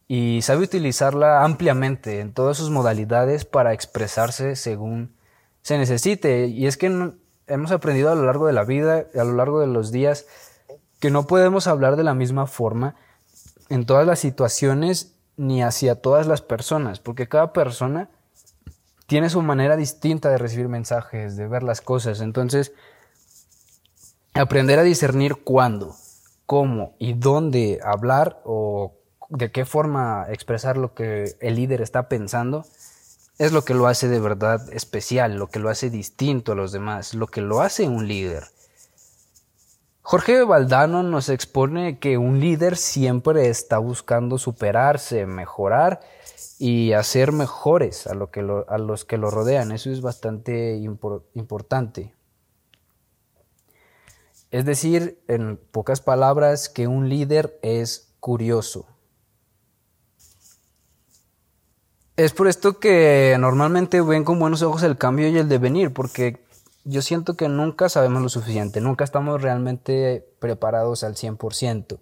y 0.08 0.40
sabe 0.42 0.62
utilizarla 0.64 1.42
ampliamente 1.42 2.20
en 2.20 2.32
todas 2.32 2.58
sus 2.58 2.70
modalidades 2.70 3.44
para 3.44 3.72
expresarse 3.72 4.54
según 4.56 5.16
se 5.62 5.78
necesite. 5.78 6.46
Y 6.46 6.66
es 6.66 6.76
que 6.76 7.12
hemos 7.46 7.72
aprendido 7.72 8.12
a 8.12 8.14
lo 8.14 8.24
largo 8.24 8.46
de 8.46 8.52
la 8.52 8.64
vida, 8.64 9.06
a 9.18 9.24
lo 9.24 9.32
largo 9.32 9.60
de 9.60 9.66
los 9.66 9.90
días, 9.90 10.26
que 11.00 11.10
no 11.10 11.26
podemos 11.26 11.66
hablar 11.66 11.96
de 11.96 12.04
la 12.04 12.14
misma 12.14 12.46
forma 12.46 12.94
en 13.68 13.86
todas 13.86 14.06
las 14.06 14.18
situaciones 14.18 15.14
ni 15.36 15.62
hacia 15.62 16.00
todas 16.00 16.26
las 16.26 16.40
personas, 16.40 17.00
porque 17.00 17.28
cada 17.28 17.52
persona 17.52 18.10
tiene 19.06 19.30
su 19.30 19.42
manera 19.42 19.76
distinta 19.76 20.30
de 20.30 20.38
recibir 20.38 20.68
mensajes, 20.68 21.36
de 21.36 21.46
ver 21.46 21.62
las 21.62 21.80
cosas. 21.80 22.20
Entonces, 22.20 22.72
aprender 24.34 24.78
a 24.78 24.82
discernir 24.82 25.36
cuándo, 25.36 25.96
cómo 26.46 26.94
y 26.98 27.12
dónde 27.14 27.80
hablar 27.82 28.40
o 28.44 28.94
de 29.28 29.50
qué 29.50 29.64
forma 29.64 30.26
expresar 30.30 30.76
lo 30.76 30.94
que 30.94 31.36
el 31.40 31.56
líder 31.56 31.82
está 31.82 32.08
pensando 32.08 32.64
es 33.38 33.52
lo 33.52 33.64
que 33.64 33.74
lo 33.74 33.86
hace 33.86 34.08
de 34.08 34.20
verdad 34.20 34.72
especial, 34.72 35.36
lo 35.36 35.48
que 35.48 35.58
lo 35.58 35.68
hace 35.68 35.90
distinto 35.90 36.52
a 36.52 36.54
los 36.54 36.72
demás, 36.72 37.14
lo 37.14 37.26
que 37.26 37.42
lo 37.42 37.60
hace 37.60 37.86
un 37.86 38.08
líder. 38.08 38.44
Jorge 40.00 40.44
Valdano 40.44 41.02
nos 41.02 41.28
expone 41.28 41.98
que 41.98 42.16
un 42.16 42.38
líder 42.38 42.76
siempre 42.76 43.48
está 43.48 43.78
buscando 43.78 44.38
superarse, 44.38 45.26
mejorar 45.26 46.00
y 46.58 46.92
hacer 46.92 47.32
mejores 47.32 48.06
a, 48.06 48.14
lo 48.14 48.30
que 48.30 48.40
a 48.40 48.78
los 48.78 49.04
que 49.04 49.18
lo 49.18 49.30
rodean. 49.30 49.72
Eso 49.72 49.90
es 49.90 50.00
bastante 50.00 50.80
importante. 51.34 52.15
Es 54.50 54.64
decir, 54.64 55.22
en 55.28 55.56
pocas 55.56 56.00
palabras, 56.00 56.68
que 56.68 56.86
un 56.86 57.08
líder 57.08 57.58
es 57.62 58.14
curioso. 58.20 58.86
Es 62.16 62.32
por 62.32 62.48
esto 62.48 62.78
que 62.78 63.36
normalmente 63.38 64.00
ven 64.00 64.24
con 64.24 64.38
buenos 64.38 64.62
ojos 64.62 64.82
el 64.82 64.96
cambio 64.96 65.28
y 65.28 65.36
el 65.36 65.48
devenir, 65.48 65.92
porque 65.92 66.46
yo 66.84 67.02
siento 67.02 67.36
que 67.36 67.48
nunca 67.48 67.88
sabemos 67.88 68.22
lo 68.22 68.28
suficiente, 68.28 68.80
nunca 68.80 69.04
estamos 69.04 69.42
realmente 69.42 70.26
preparados 70.38 71.02
al 71.02 71.14
100%. 71.14 71.98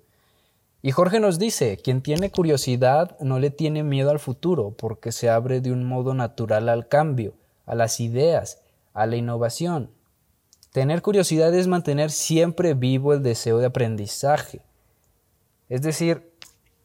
Y 0.83 0.91
Jorge 0.93 1.19
nos 1.19 1.39
dice, 1.39 1.79
quien 1.79 2.03
tiene 2.03 2.31
curiosidad 2.31 3.17
no 3.19 3.39
le 3.39 3.51
tiene 3.51 3.83
miedo 3.83 4.11
al 4.11 4.19
futuro, 4.19 4.75
porque 4.77 5.13
se 5.13 5.31
abre 5.31 5.63
de 5.63 5.73
un 5.73 5.83
modo 5.83 6.13
natural 6.13 6.69
al 6.69 6.89
cambio, 6.89 7.33
a 7.65 7.75
las 7.75 8.01
ideas, 8.01 8.61
a 8.93 9.07
la 9.07 9.17
innovación. 9.17 9.91
Tener 10.75 11.03
curiosidad 11.03 11.55
es 11.55 11.69
mantener 11.69 12.11
siempre 12.11 12.75
vivo 12.75 13.13
el 13.13 13.23
deseo 13.23 13.59
de 13.59 13.67
aprendizaje. 13.67 14.61
Es 15.69 15.83
decir, 15.83 16.33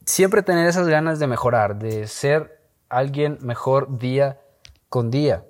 siempre 0.05 0.43
tener 0.43 0.67
esas 0.67 0.87
ganas 0.87 1.17
de 1.17 1.25
mejorar, 1.25 1.79
de 1.79 2.05
ser 2.05 2.61
alguien 2.87 3.39
mejor 3.41 3.97
día 3.97 4.41
con 4.89 5.09
día. 5.09 5.43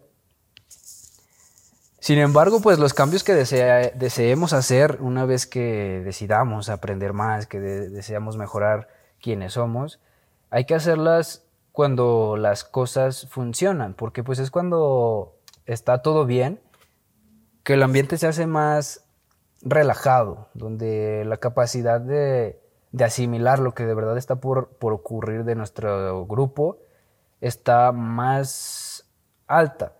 Sin 1.99 2.17
embargo, 2.17 2.61
pues 2.61 2.79
los 2.79 2.93
cambios 2.93 3.25
que 3.25 3.33
deseemos 3.33 4.53
hacer 4.53 4.99
una 5.01 5.25
vez 5.25 5.45
que 5.45 6.01
decidamos 6.05 6.69
aprender 6.69 7.11
más, 7.11 7.45
que 7.45 7.59
deseamos 7.59 8.37
mejorar 8.37 8.87
quienes 9.21 9.51
somos, 9.51 9.99
hay 10.49 10.63
que 10.63 10.75
hacerlas 10.75 11.43
cuando 11.73 12.37
las 12.37 12.63
cosas 12.63 13.27
funcionan, 13.29 13.95
porque 13.95 14.23
pues 14.23 14.39
es 14.39 14.49
cuando 14.49 15.35
está 15.65 16.01
todo 16.01 16.25
bien 16.25 16.61
que 17.63 17.73
el 17.73 17.83
ambiente 17.83 18.17
se 18.17 18.27
hace 18.27 18.47
más 18.47 19.05
relajado, 19.61 20.49
donde 20.53 21.23
la 21.25 21.37
capacidad 21.37 21.99
de, 22.01 22.59
asimilar 22.99 23.59
lo 23.59 23.73
que 23.73 23.85
de 23.85 23.93
verdad 23.93 24.17
está 24.17 24.35
por, 24.37 24.69
por 24.77 24.93
ocurrir 24.93 25.43
de 25.43 25.55
nuestro 25.55 26.25
grupo 26.25 26.79
está 27.41 27.91
más 27.91 29.05
alta. 29.47 29.93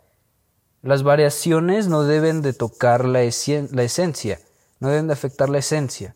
Las 0.82 1.04
variaciones 1.04 1.88
no 1.88 2.04
deben 2.04 2.42
de 2.42 2.54
tocar 2.54 3.06
la, 3.06 3.22
esencia, 3.22 4.40
no 4.80 4.90
deben 4.90 5.08
de 5.08 5.14
afectar 5.14 5.50
la 5.50 5.58
esencia. 5.58 6.16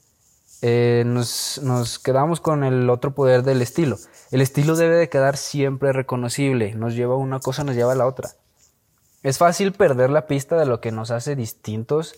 Eh, 0.61 1.03
nos, 1.05 1.59
nos, 1.61 1.99
quedamos 1.99 2.39
con 2.39 2.63
el 2.63 2.89
otro 2.89 3.13
poder 3.13 3.43
del 3.43 3.61
estilo. 3.61 3.97
El 4.31 4.39
estilo 4.39 4.77
debe 4.77 4.95
de 4.95 5.09
quedar 5.09 5.35
siempre 5.35 5.91
reconocible, 5.91 6.73
nos 6.75 6.95
lleva 6.95 7.15
a 7.15 7.17
una 7.17 7.39
cosa, 7.41 7.65
nos 7.65 7.75
lleva 7.75 7.91
a 7.91 7.95
la 7.95 8.07
otra. 8.07 8.29
Es 9.23 9.37
fácil 9.37 9.71
perder 9.71 10.09
la 10.09 10.27
pista 10.27 10.57
de 10.57 10.65
lo 10.65 10.81
que 10.81 10.91
nos 10.91 11.09
hace 11.09 11.37
distintos, 11.37 12.15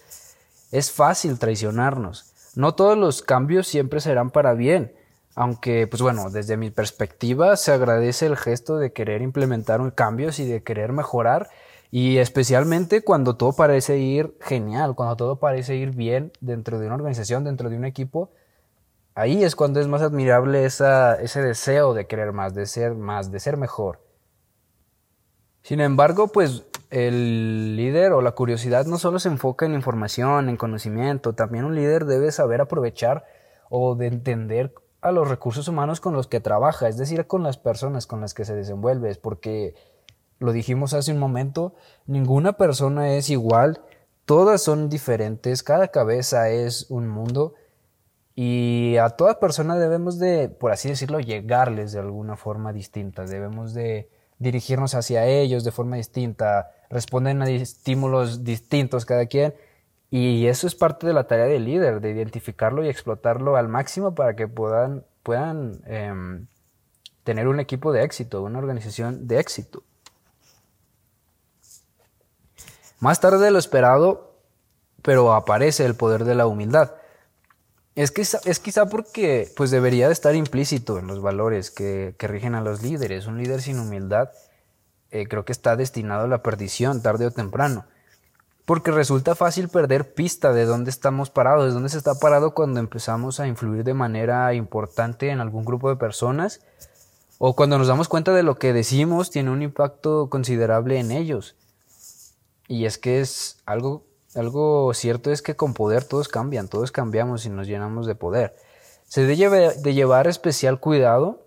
es 0.71 0.91
fácil 0.91 1.37
traicionarnos. 1.37 2.33
No 2.55 2.73
todos 2.73 2.97
los 2.97 3.21
cambios 3.21 3.67
siempre 3.67 4.01
serán 4.01 4.31
para 4.31 4.55
bien, 4.55 4.95
aunque, 5.35 5.85
pues 5.85 6.01
bueno, 6.01 6.31
desde 6.31 6.57
mi 6.57 6.71
perspectiva 6.71 7.57
se 7.57 7.73
agradece 7.73 8.25
el 8.25 8.37
gesto 8.37 8.77
de 8.77 8.91
querer 8.91 9.21
implementar 9.21 9.93
cambios 9.93 10.39
y 10.39 10.47
de 10.47 10.63
querer 10.63 10.93
mejorar. 10.93 11.49
Y 11.91 12.17
especialmente 12.17 13.03
cuando 13.03 13.35
todo 13.35 13.53
parece 13.53 13.99
ir 13.99 14.35
genial, 14.41 14.95
cuando 14.95 15.15
todo 15.15 15.35
parece 15.35 15.75
ir 15.75 15.91
bien 15.91 16.31
dentro 16.41 16.79
de 16.79 16.87
una 16.87 16.95
organización, 16.95 17.43
dentro 17.43 17.69
de 17.69 17.77
un 17.77 17.85
equipo, 17.85 18.31
ahí 19.13 19.43
es 19.43 19.55
cuando 19.55 19.79
es 19.79 19.87
más 19.87 20.01
admirable 20.01 20.65
ese 20.65 21.41
deseo 21.41 21.93
de 21.93 22.07
querer 22.07 22.31
más, 22.31 22.55
de 22.55 22.65
ser 22.65 22.95
más, 22.95 23.31
de 23.31 23.39
ser 23.39 23.57
mejor. 23.57 24.01
Sin 25.61 25.79
embargo, 25.81 26.27
pues 26.29 26.63
el 26.89 27.75
líder 27.75 28.13
o 28.13 28.21
la 28.21 28.31
curiosidad 28.31 28.85
no 28.85 28.97
solo 28.97 29.19
se 29.19 29.29
enfoca 29.29 29.65
en 29.65 29.73
información, 29.73 30.49
en 30.49 30.57
conocimiento, 30.57 31.33
también 31.33 31.65
un 31.65 31.75
líder 31.75 32.05
debe 32.05 32.31
saber 32.31 32.61
aprovechar 32.61 33.25
o 33.69 33.95
de 33.95 34.07
entender 34.07 34.73
a 35.01 35.11
los 35.11 35.27
recursos 35.27 35.67
humanos 35.67 35.99
con 35.99 36.13
los 36.13 36.27
que 36.27 36.39
trabaja, 36.39 36.87
es 36.87 36.97
decir, 36.97 37.27
con 37.27 37.43
las 37.43 37.57
personas 37.57 38.07
con 38.07 38.21
las 38.21 38.33
que 38.33 38.45
se 38.45 38.55
desenvuelve, 38.55 39.15
porque 39.15 39.75
lo 40.39 40.51
dijimos 40.51 40.93
hace 40.93 41.11
un 41.11 41.19
momento, 41.19 41.75
ninguna 42.07 42.53
persona 42.53 43.13
es 43.13 43.29
igual, 43.29 43.81
todas 44.25 44.61
son 44.61 44.89
diferentes, 44.89 45.63
cada 45.63 45.89
cabeza 45.89 46.49
es 46.49 46.89
un 46.89 47.07
mundo 47.07 47.53
y 48.33 48.97
a 48.97 49.11
toda 49.11 49.39
persona 49.39 49.77
debemos 49.77 50.19
de, 50.19 50.49
por 50.49 50.71
así 50.71 50.89
decirlo, 50.89 51.19
llegarles 51.19 51.91
de 51.93 51.99
alguna 51.99 52.35
forma 52.35 52.73
distinta, 52.73 53.25
debemos 53.25 53.73
de 53.73 54.09
dirigirnos 54.39 54.95
hacia 54.95 55.25
ellos 55.25 55.63
de 55.63 55.71
forma 55.71 55.95
distinta, 55.95 56.71
responden 56.89 57.41
a 57.41 57.49
estímulos 57.49 58.43
distintos 58.43 59.05
cada 59.05 59.25
quien 59.25 59.53
y 60.11 60.47
eso 60.47 60.67
es 60.67 60.75
parte 60.75 61.07
de 61.07 61.13
la 61.13 61.27
tarea 61.27 61.45
del 61.45 61.65
líder, 61.65 61.99
de 61.99 62.11
identificarlo 62.11 62.83
y 62.83 62.87
explotarlo 62.87 63.57
al 63.57 63.67
máximo 63.67 64.15
para 64.15 64.35
que 64.35 64.47
puedan, 64.47 65.03
puedan 65.23 65.81
em, 65.85 66.47
tener 67.23 67.47
un 67.47 67.59
equipo 67.59 67.91
de 67.91 68.03
éxito, 68.03 68.41
una 68.41 68.59
organización 68.59 69.27
de 69.27 69.39
éxito. 69.39 69.83
Más 72.99 73.19
tarde 73.19 73.43
de 73.43 73.51
lo 73.51 73.59
esperado, 73.59 74.35
pero 75.01 75.33
aparece 75.33 75.85
el 75.85 75.95
poder 75.95 76.23
de 76.23 76.35
la 76.35 76.47
humildad. 76.47 76.93
Es, 77.95 78.11
que, 78.11 78.21
es 78.21 78.59
quizá 78.59 78.87
porque 78.87 79.51
pues 79.55 79.71
debería 79.71 80.07
de 80.07 80.13
estar 80.13 80.35
implícito 80.35 80.99
en 80.99 81.07
los 81.07 81.21
valores 81.21 81.71
que, 81.71 82.13
rigen 82.19 82.53
a 82.53 82.61
los 82.61 82.81
líderes. 82.81 83.25
Un 83.25 83.37
líder 83.37 83.61
sin 83.61 83.79
humildad 83.79 84.29
eh, 85.11 85.27
creo 85.27 85.45
que 85.45 85.53
está 85.53 85.75
destinado 85.75 86.25
a 86.25 86.27
la 86.27 86.43
perdición 86.43 87.01
tarde 87.01 87.25
o 87.25 87.31
temprano 87.31 87.85
porque 88.65 88.91
resulta 88.91 89.35
fácil 89.35 89.69
perder 89.69 90.13
pista 90.13 90.51
de 90.51 90.65
dónde 90.65 90.89
estamos 90.89 91.29
parados, 91.29 91.65
de 91.65 91.71
dónde 91.71 91.89
se 91.89 91.99
está 91.99 92.15
parado 92.15 92.53
cuando 92.53 92.79
empezamos 92.79 93.39
a 93.39 93.47
influir 93.47 93.83
de 93.83 93.93
manera 93.93 94.53
importante 94.55 95.29
en 95.29 95.39
algún 95.39 95.65
grupo 95.65 95.89
de 95.89 95.95
personas 95.95 96.61
o 97.37 97.55
cuando 97.55 97.77
nos 97.77 97.87
damos 97.87 98.07
cuenta 98.07 98.33
de 98.33 98.43
lo 98.43 98.57
que 98.57 98.73
decimos 98.73 99.29
tiene 99.29 99.51
un 99.51 99.61
impacto 99.61 100.29
considerable 100.29 100.99
en 100.99 101.11
ellos. 101.11 101.55
Y 102.67 102.85
es 102.85 102.97
que 102.97 103.21
es 103.21 103.57
algo, 103.67 104.03
algo 104.35 104.93
cierto 104.93 105.31
es 105.31 105.41
que 105.41 105.55
con 105.55 105.73
poder 105.73 106.03
todos 106.03 106.27
cambian, 106.27 106.67
todos 106.67 106.91
cambiamos 106.91 107.45
y 107.45 107.49
nos 107.49 107.67
llenamos 107.67 108.07
de 108.07 108.15
poder. 108.15 108.55
Se 109.07 109.25
debe 109.25 109.73
de 109.75 109.93
llevar 109.93 110.27
especial 110.27 110.79
cuidado 110.79 111.45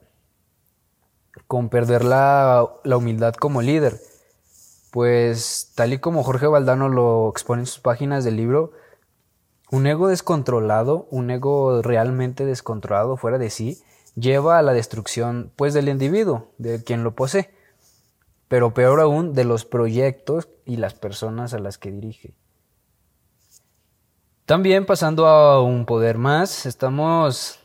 con 1.46 1.68
perder 1.68 2.04
la, 2.04 2.68
la 2.84 2.96
humildad 2.96 3.34
como 3.34 3.62
líder 3.62 4.00
pues 4.90 5.72
tal 5.74 5.92
y 5.92 5.98
como 5.98 6.22
Jorge 6.22 6.46
Valdano 6.46 6.88
lo 6.88 7.28
expone 7.30 7.62
en 7.62 7.66
sus 7.66 7.80
páginas 7.80 8.24
del 8.24 8.36
libro, 8.36 8.72
un 9.70 9.86
ego 9.86 10.08
descontrolado, 10.08 11.06
un 11.10 11.30
ego 11.30 11.82
realmente 11.82 12.46
descontrolado 12.46 13.16
fuera 13.16 13.38
de 13.38 13.50
sí, 13.50 13.82
lleva 14.14 14.58
a 14.58 14.62
la 14.62 14.72
destrucción 14.72 15.52
pues 15.56 15.74
del 15.74 15.88
individuo, 15.88 16.52
de 16.58 16.82
quien 16.82 17.04
lo 17.04 17.14
posee, 17.14 17.50
pero 18.48 18.72
peor 18.72 19.00
aún 19.00 19.34
de 19.34 19.44
los 19.44 19.64
proyectos 19.64 20.48
y 20.64 20.76
las 20.76 20.94
personas 20.94 21.52
a 21.52 21.58
las 21.58 21.76
que 21.76 21.90
dirige. 21.90 22.34
También 24.48 24.86
pasando 24.86 25.26
a 25.26 25.62
un 25.62 25.84
poder 25.84 26.16
más, 26.16 26.64
estamos 26.64 27.58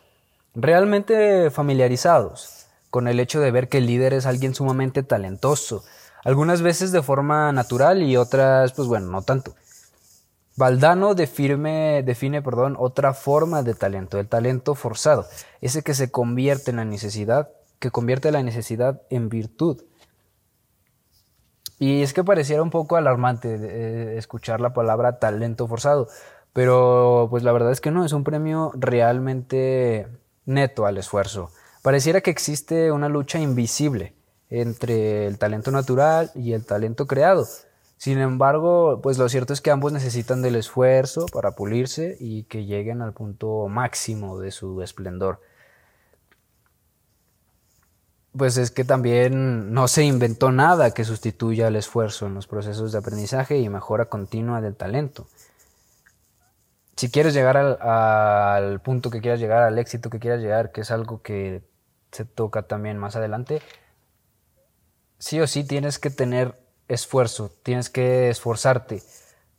realmente 0.54 1.50
familiarizados 1.50 2.68
con 2.90 3.08
el 3.08 3.22
hecho 3.22 3.40
de 3.40 3.52
ver 3.52 3.70
que 3.70 3.78
el 3.78 3.86
líder 3.86 4.14
es 4.14 4.26
alguien 4.26 4.54
sumamente 4.54 5.02
talentoso, 5.02 5.86
algunas 6.26 6.62
veces 6.62 6.92
de 6.92 7.02
forma 7.02 7.54
natural 7.54 8.04
y 8.04 8.18
otras, 8.18 8.74
pues 8.74 8.90
bueno, 8.90 9.08
no 9.08 9.22
tanto. 9.22 9.56
Valdano 10.58 11.16
define, 11.16 12.04
define 12.04 12.42
perdón, 12.42 12.76
otra 12.78 13.14
forma 13.14 13.64
de 13.64 13.76
talento, 13.76 14.20
el 14.20 14.28
talento 14.28 14.76
forzado, 14.76 15.26
ese 15.62 15.84
que 15.84 15.94
se 15.94 16.12
convierte 16.12 16.72
en 16.72 16.78
la 16.78 16.86
necesidad, 16.86 17.50
que 17.80 17.92
convierte 17.92 18.30
la 18.30 18.44
necesidad 18.44 19.04
en 19.10 19.30
virtud. 19.30 19.82
Y 21.80 22.02
es 22.02 22.14
que 22.14 22.26
pareciera 22.26 22.62
un 22.62 22.72
poco 22.72 22.98
alarmante 22.98 23.56
eh, 23.56 24.18
escuchar 24.18 24.60
la 24.60 24.74
palabra 24.74 25.20
talento 25.20 25.66
forzado, 25.66 26.10
pero 26.54 27.28
pues 27.30 27.44
la 27.44 27.52
verdad 27.52 27.72
es 27.72 27.82
que 27.82 27.92
no, 27.92 28.06
es 28.06 28.14
un 28.14 28.24
premio 28.24 28.72
realmente 28.76 30.08
neto 30.46 30.86
al 30.86 30.98
esfuerzo. 30.98 31.52
Pareciera 31.82 32.22
que 32.22 32.32
existe 32.32 32.92
una 32.92 33.10
lucha 33.10 33.40
invisible 33.40 34.14
entre 34.50 35.26
el 35.28 35.38
talento 35.40 35.72
natural 35.72 36.32
y 36.36 36.54
el 36.54 36.66
talento 36.66 37.08
creado. 37.08 37.48
Sin 37.98 38.20
embargo, 38.20 39.00
pues 39.02 39.18
lo 39.18 39.28
cierto 39.30 39.54
es 39.54 39.62
que 39.62 39.72
ambos 39.72 39.92
necesitan 39.94 40.42
del 40.42 40.56
esfuerzo 40.56 41.26
para 41.26 41.52
pulirse 41.52 42.18
y 42.20 42.44
que 42.44 42.66
lleguen 42.66 43.02
al 43.02 43.14
punto 43.14 43.68
máximo 43.68 44.40
de 44.40 44.52
su 44.52 44.82
esplendor. 44.82 45.40
pues 48.38 48.58
es 48.58 48.72
que 48.72 48.84
también 48.84 49.74
no 49.74 49.88
se 49.88 50.04
inventó 50.04 50.52
nada 50.52 50.92
que 50.92 51.04
sustituya 51.04 51.68
el 51.68 51.76
esfuerzo 51.76 52.26
en 52.26 52.34
los 52.34 52.48
procesos 52.48 52.92
de 52.92 52.98
aprendizaje 52.98 53.60
y 53.60 53.70
mejora 53.70 54.06
continua 54.06 54.60
del 54.60 54.76
talento. 54.76 55.28
Si 56.96 57.10
quieres 57.10 57.34
llegar 57.34 57.58
al, 57.58 58.80
punto 58.82 59.10
que 59.10 59.22
quieras 59.22 59.40
llegar, 59.40 59.64
al 59.64 59.80
éxito 59.80 60.10
que 60.10 60.20
quieras 60.20 60.42
llegar, 60.42 60.72
que 60.72 60.82
es 60.82 60.92
algo 60.92 61.22
que 61.22 61.64
se 62.12 62.26
toca 62.26 62.64
también 62.64 62.98
más 62.98 63.16
adelante, 63.16 63.62
sí 65.18 65.40
o 65.42 65.48
sí 65.48 65.64
tienes 65.64 65.98
que 65.98 66.10
tener 66.10 66.60
esfuerzo, 66.88 67.52
tienes 67.64 67.90
que 67.90 68.30
esforzarte. 68.30 69.02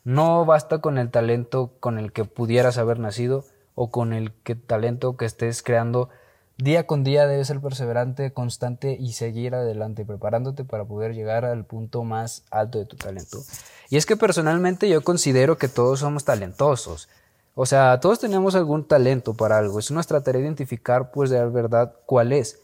No 0.05 0.45
basta 0.45 0.79
con 0.79 0.99
el 0.99 1.11
talento 1.11 1.73
con 1.81 1.99
el 1.99 2.13
que 2.13 2.25
pudieras 2.25 2.79
haber 2.79 2.99
nacido 2.99 3.45
o 3.75 3.91
con 3.91 4.13
el 4.13 4.33
talento 4.67 5.17
que 5.17 5.25
estés 5.25 5.63
creando 5.63 6.11
Día 6.57 6.87
con 6.87 7.03
día 7.03 7.27
debes 7.27 7.49
ser 7.49 7.61
perseverante, 7.61 8.33
constante 8.33 8.97
y 8.99 9.15
seguir 9.15 9.57
adelante, 9.57 10.05
preparándote 10.05 10.65
para 10.65 10.85
poder 10.85 11.13
llegar 11.13 11.45
al 11.45 11.65
punto 11.65 12.05
más 12.05 12.45
alto 12.53 12.79
de 12.79 12.87
tu 12.87 12.97
talento. 12.97 13.43
Y 13.91 13.97
es 13.97 14.07
que 14.07 14.17
personalmente 14.17 14.89
yo 14.89 15.03
considero 15.03 15.59
que 15.59 15.67
todos 15.67 16.01
somos 16.01 16.25
talentosos. 16.25 17.09
O 17.55 17.67
sea, 17.67 18.01
todos 18.01 18.19
tenemos 18.19 18.55
algún 18.55 18.87
talento 18.87 19.35
para 19.35 19.59
algo. 19.59 19.79
Es 19.79 19.91
nuestra 19.91 20.23
tarea 20.23 20.43
identificar, 20.43 21.13
pues, 21.13 21.31
de 21.31 21.45
verdad 21.47 21.95
cuál 22.07 22.33
es. 22.33 22.61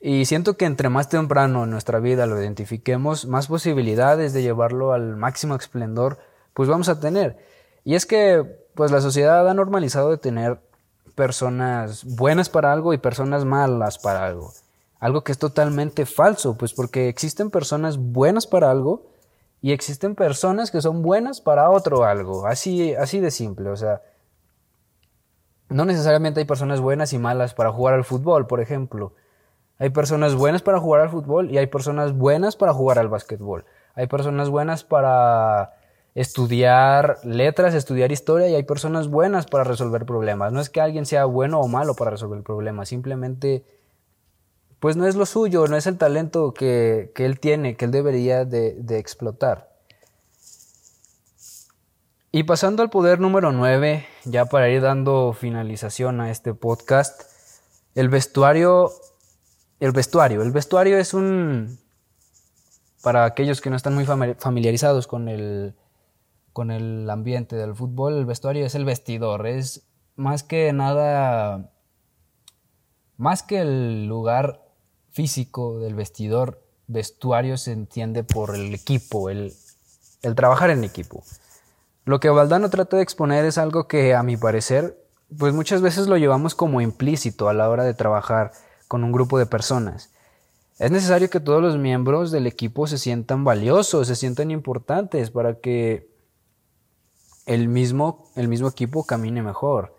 Y 0.00 0.24
siento 0.26 0.56
que 0.56 0.64
entre 0.64 0.88
más 0.88 1.08
temprano 1.08 1.64
en 1.64 1.70
nuestra 1.70 2.00
vida 2.00 2.26
lo 2.26 2.40
identifiquemos, 2.40 3.26
más 3.26 3.46
posibilidades 3.46 4.32
de 4.32 4.42
llevarlo 4.42 4.92
al 4.92 5.16
máximo 5.16 5.54
esplendor, 5.54 6.18
pues 6.52 6.68
vamos 6.68 6.88
a 6.88 7.00
tener. 7.00 7.38
Y 7.84 7.94
es 7.94 8.04
que, 8.04 8.44
pues, 8.74 8.90
la 8.90 9.00
sociedad 9.00 9.48
ha 9.48 9.54
normalizado 9.54 10.10
de 10.10 10.18
tener 10.18 10.60
personas 11.14 12.04
buenas 12.04 12.48
para 12.48 12.72
algo 12.72 12.92
y 12.92 12.98
personas 12.98 13.44
malas 13.44 13.98
para 13.98 14.26
algo. 14.26 14.52
Algo 14.98 15.22
que 15.22 15.32
es 15.32 15.38
totalmente 15.38 16.06
falso, 16.06 16.56
pues 16.56 16.72
porque 16.72 17.08
existen 17.08 17.50
personas 17.50 17.98
buenas 17.98 18.46
para 18.46 18.70
algo 18.70 19.06
y 19.64 19.72
existen 19.72 20.14
personas 20.14 20.70
que 20.70 20.82
son 20.82 21.00
buenas 21.00 21.40
para 21.40 21.70
otro 21.70 22.04
algo. 22.04 22.46
Así, 22.46 22.94
así 22.94 23.18
de 23.18 23.30
simple, 23.30 23.70
o 23.70 23.76
sea, 23.76 24.02
no 25.70 25.86
necesariamente 25.86 26.38
hay 26.40 26.44
personas 26.44 26.82
buenas 26.82 27.14
y 27.14 27.18
malas 27.18 27.54
para 27.54 27.72
jugar 27.72 27.94
al 27.94 28.04
fútbol, 28.04 28.46
por 28.46 28.60
ejemplo. 28.60 29.14
Hay 29.78 29.88
personas 29.88 30.34
buenas 30.34 30.60
para 30.60 30.80
jugar 30.80 31.00
al 31.00 31.08
fútbol 31.08 31.50
y 31.50 31.56
hay 31.56 31.66
personas 31.66 32.12
buenas 32.12 32.56
para 32.56 32.74
jugar 32.74 32.98
al 32.98 33.08
básquetbol. 33.08 33.64
Hay 33.94 34.06
personas 34.06 34.50
buenas 34.50 34.84
para 34.84 35.72
estudiar 36.14 37.16
letras, 37.24 37.72
estudiar 37.72 38.12
historia 38.12 38.50
y 38.50 38.54
hay 38.56 38.64
personas 38.64 39.08
buenas 39.08 39.46
para 39.46 39.64
resolver 39.64 40.04
problemas. 40.04 40.52
No 40.52 40.60
es 40.60 40.68
que 40.68 40.82
alguien 40.82 41.06
sea 41.06 41.24
bueno 41.24 41.58
o 41.60 41.68
malo 41.68 41.94
para 41.94 42.10
resolver 42.10 42.42
problemas, 42.42 42.90
simplemente 42.90 43.64
pues 44.84 44.98
no 44.98 45.06
es 45.06 45.16
lo 45.16 45.24
suyo, 45.24 45.66
no 45.66 45.78
es 45.78 45.86
el 45.86 45.96
talento 45.96 46.52
que, 46.52 47.10
él 47.16 47.40
tiene, 47.40 47.74
que 47.74 47.86
él 47.86 47.90
debería 47.90 48.44
de, 48.44 48.74
de, 48.74 48.98
explotar. 48.98 49.70
Y 52.30 52.42
pasando 52.42 52.82
al 52.82 52.90
poder 52.90 53.18
número 53.18 53.50
9, 53.50 54.06
ya 54.26 54.44
para 54.44 54.68
ir 54.68 54.82
dando 54.82 55.32
finalización 55.32 56.20
a 56.20 56.30
este 56.30 56.52
podcast, 56.52 57.22
el 57.94 58.10
vestuario, 58.10 58.92
el 59.80 59.92
vestuario, 59.92 60.42
el 60.42 60.52
vestuario 60.52 60.98
es 60.98 61.14
un, 61.14 61.78
para 63.02 63.24
aquellos 63.24 63.62
que 63.62 63.70
no 63.70 63.76
están 63.76 63.94
muy 63.94 64.04
familiarizados 64.04 65.06
con 65.06 65.30
el, 65.30 65.74
con 66.52 66.70
el 66.70 67.08
ambiente 67.08 67.56
del 67.56 67.74
fútbol, 67.74 68.18
el 68.18 68.26
vestuario 68.26 68.66
es 68.66 68.74
el 68.74 68.84
vestidor, 68.84 69.46
es 69.46 69.86
más 70.14 70.42
que 70.42 70.74
nada, 70.74 71.70
más 73.16 73.42
que 73.42 73.60
el 73.62 74.04
lugar 74.08 74.63
físico 75.14 75.78
del 75.78 75.94
vestidor, 75.94 76.60
vestuario 76.88 77.56
se 77.56 77.70
entiende 77.70 78.24
por 78.24 78.54
el 78.56 78.74
equipo, 78.74 79.30
el, 79.30 79.54
trabajar 80.34 80.70
en 80.70 80.82
equipo. 80.82 81.22
Lo 82.04 82.18
que 82.18 82.28
Valdano 82.30 82.68
trata 82.68 82.96
de 82.96 83.04
exponer 83.04 83.44
es 83.44 83.56
algo 83.56 83.86
que 83.86 84.14
a 84.14 84.24
mi 84.24 84.36
parecer, 84.36 84.98
pues 85.38 85.54
muchas 85.54 85.82
veces 85.82 86.08
lo 86.08 86.18
llevamos 86.18 86.56
como 86.56 86.80
implícito 86.80 87.48
a 87.48 87.54
la 87.54 87.70
hora 87.70 87.84
de 87.84 87.94
trabajar 87.94 88.50
con 88.88 89.04
un 89.04 89.12
grupo 89.12 89.38
de 89.38 89.46
personas. 89.46 90.10
Es 90.80 90.90
necesario 90.90 91.30
que 91.30 91.38
todos 91.38 91.62
los 91.62 91.78
miembros 91.78 92.32
del 92.32 92.48
equipo 92.48 92.88
se 92.88 92.98
sientan 92.98 93.44
valiosos, 93.44 94.08
se 94.08 94.16
sientan 94.16 94.50
importantes 94.50 95.30
para 95.30 95.60
que 95.60 96.08
el 97.46 97.68
mismo, 97.68 98.26
el 98.34 98.48
mismo 98.48 98.66
equipo 98.66 99.04
camine 99.04 99.42
mejor. 99.42 99.94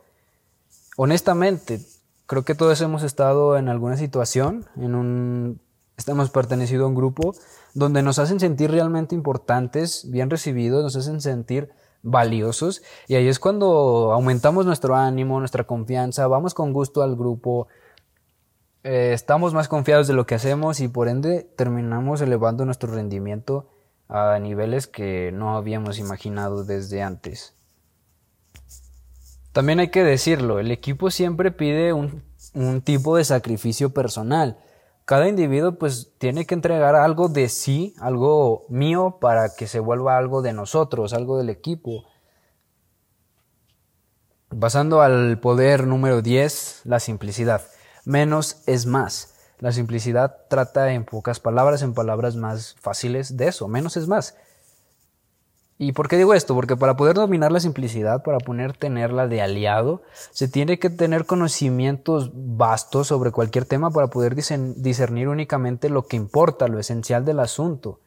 Honestamente, 0.97 1.79
creo 2.27 2.43
que 2.43 2.55
todos 2.55 2.81
hemos 2.81 3.03
estado 3.03 3.57
en 3.57 3.69
alguna 3.69 3.97
situación, 3.97 4.65
en 4.77 4.95
un, 4.95 5.61
estamos 5.97 6.29
pertenecido 6.29 6.85
a 6.85 6.87
un 6.87 6.95
grupo 6.95 7.35
donde 7.73 8.01
nos 8.01 8.19
hacen 8.19 8.39
sentir 8.39 8.71
realmente 8.71 9.15
importantes, 9.15 10.09
bien 10.09 10.29
recibidos, 10.29 10.83
nos 10.83 10.95
hacen 10.95 11.21
sentir 11.21 11.69
valiosos 12.01 12.83
y 13.07 13.15
ahí 13.15 13.27
es 13.27 13.39
cuando 13.39 14.11
aumentamos 14.13 14.65
nuestro 14.65 14.95
ánimo, 14.95 15.39
nuestra 15.39 15.65
confianza, 15.65 16.27
vamos 16.27 16.53
con 16.53 16.71
gusto 16.71 17.01
al 17.01 17.15
grupo, 17.15 17.67
eh, 18.83 19.11
estamos 19.13 19.53
más 19.53 19.67
confiados 19.67 20.07
de 20.07 20.13
lo 20.13 20.25
que 20.25 20.35
hacemos 20.35 20.79
y 20.79 20.87
por 20.87 21.07
ende 21.07 21.49
terminamos 21.55 22.21
elevando 22.21 22.65
nuestro 22.65 22.93
rendimiento 22.93 23.69
a 24.07 24.37
niveles 24.39 24.85
que 24.85 25.31
no 25.31 25.57
habíamos 25.57 25.97
imaginado 25.97 26.63
desde 26.63 27.01
antes. 27.01 27.55
También 29.55 29.79
hay 29.79 29.87
que 29.87 30.03
decirlo, 30.03 30.59
el 30.59 30.69
equipo 30.69 31.09
siempre 31.11 31.49
pide 31.49 31.93
un, 31.93 32.21
tipo 32.83 33.15
de 33.15 33.23
sacrificio 33.23 33.93
personal. 33.93 34.59
Cada 35.05 35.29
individuo 35.29 35.75
pues 35.79 36.11
tiene 36.17 36.45
que 36.45 36.55
entregar 36.55 36.93
algo 36.93 37.29
de 37.29 37.47
sí, 37.47 37.95
algo 38.01 38.65
mío, 38.67 39.17
para 39.21 39.55
que 39.55 39.67
se 39.67 39.79
vuelva 39.79 40.17
algo 40.17 40.41
de 40.41 40.51
nosotros, 40.51 41.13
algo 41.13 41.37
del 41.37 41.49
equipo. 41.49 42.03
Pasando 44.59 45.01
al 45.01 45.39
poder 45.39 45.87
número 45.87 46.21
10, 46.21 46.81
la 46.83 46.99
simplicidad. 46.99 47.61
Menos 48.03 48.61
es 48.67 48.85
más. 48.85 49.35
La 49.59 49.71
simplicidad 49.71 50.35
trata 50.49 50.91
en 50.91 51.05
pocas 51.05 51.39
palabras, 51.39 51.81
en 51.81 51.93
palabras 51.93 52.35
más 52.35 52.75
fáciles 52.81 53.37
de 53.37 53.47
eso, 53.47 53.69
menos 53.69 53.95
es 53.95 54.09
más. 54.09 54.35
¿Y 55.77 55.91
por 55.91 56.07
qué 56.07 56.15
digo 56.15 56.33
esto? 56.33 56.55
Porque 56.55 56.77
para 56.77 56.95
poder 56.95 57.15
dominar 57.15 57.51
la 57.51 57.59
simplicidad, 57.59 58.23
para 58.23 58.37
poder 58.37 58.77
tenerla 58.77 59.27
de 59.27 59.41
aliado, 59.41 60.03
se 60.31 60.47
tiene 60.47 60.79
que 60.79 60.89
tener 60.89 61.25
conocimientos 61.25 62.31
vastos 62.33 63.07
sobre 63.07 63.31
cualquier 63.31 63.65
tema 63.65 63.91
para 63.91 64.07
poder 64.07 64.35
discernir 64.35 65.27
únicamente 65.27 65.89
lo 65.89 66.07
que 66.07 66.15
importa, 66.15 66.69
lo 66.69 66.79
esencial 66.79 67.25
del 67.25 67.41
asunto. 67.41 67.99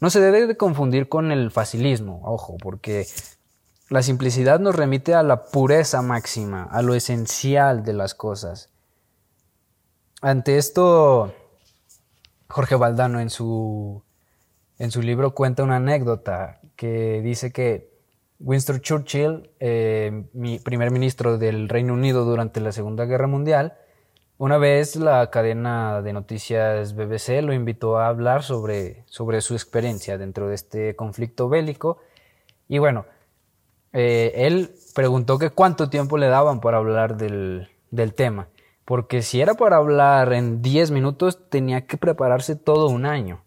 No 0.00 0.08
se 0.08 0.20
debe 0.20 0.46
de 0.46 0.56
confundir 0.56 1.08
con 1.08 1.32
el 1.32 1.50
facilismo, 1.50 2.22
ojo, 2.24 2.56
porque 2.62 3.06
la 3.90 4.02
simplicidad 4.02 4.58
nos 4.58 4.74
remite 4.74 5.14
a 5.14 5.22
la 5.22 5.44
pureza 5.44 6.00
máxima, 6.00 6.64
a 6.64 6.80
lo 6.80 6.94
esencial 6.94 7.84
de 7.84 7.92
las 7.92 8.14
cosas. 8.14 8.70
Ante 10.22 10.56
esto, 10.56 11.34
Jorge 12.48 12.74
Valdano 12.74 13.20
en 13.20 13.28
su, 13.28 14.02
en 14.78 14.90
su 14.90 15.02
libro 15.02 15.34
cuenta 15.34 15.62
una 15.62 15.76
anécdota 15.76 16.60
que 16.76 17.20
dice 17.22 17.52
que 17.52 17.90
Winston 18.38 18.80
Churchill, 18.80 19.50
eh, 19.60 20.24
mi 20.32 20.58
primer 20.58 20.90
ministro 20.90 21.38
del 21.38 21.68
Reino 21.68 21.94
Unido 21.94 22.24
durante 22.24 22.60
la 22.60 22.72
Segunda 22.72 23.06
Guerra 23.06 23.26
Mundial, 23.26 23.74
una 24.38 24.58
vez 24.58 24.96
la 24.96 25.30
cadena 25.30 26.02
de 26.02 26.12
noticias 26.12 26.94
BBC 26.94 27.40
lo 27.40 27.54
invitó 27.54 27.98
a 27.98 28.08
hablar 28.08 28.42
sobre, 28.42 29.04
sobre 29.06 29.40
su 29.40 29.54
experiencia 29.54 30.18
dentro 30.18 30.48
de 30.48 30.54
este 30.54 30.94
conflicto 30.94 31.48
bélico. 31.48 31.98
Y 32.68 32.78
bueno, 32.78 33.06
eh, 33.94 34.32
él 34.34 34.74
preguntó 34.94 35.38
que 35.38 35.48
cuánto 35.48 35.88
tiempo 35.88 36.18
le 36.18 36.26
daban 36.26 36.60
para 36.60 36.76
hablar 36.76 37.16
del, 37.16 37.70
del 37.90 38.12
tema. 38.12 38.48
Porque 38.84 39.22
si 39.22 39.40
era 39.40 39.54
para 39.54 39.76
hablar 39.76 40.34
en 40.34 40.60
10 40.60 40.90
minutos, 40.90 41.48
tenía 41.48 41.86
que 41.86 41.96
prepararse 41.96 42.56
todo 42.56 42.88
un 42.88 43.06
año. 43.06 43.42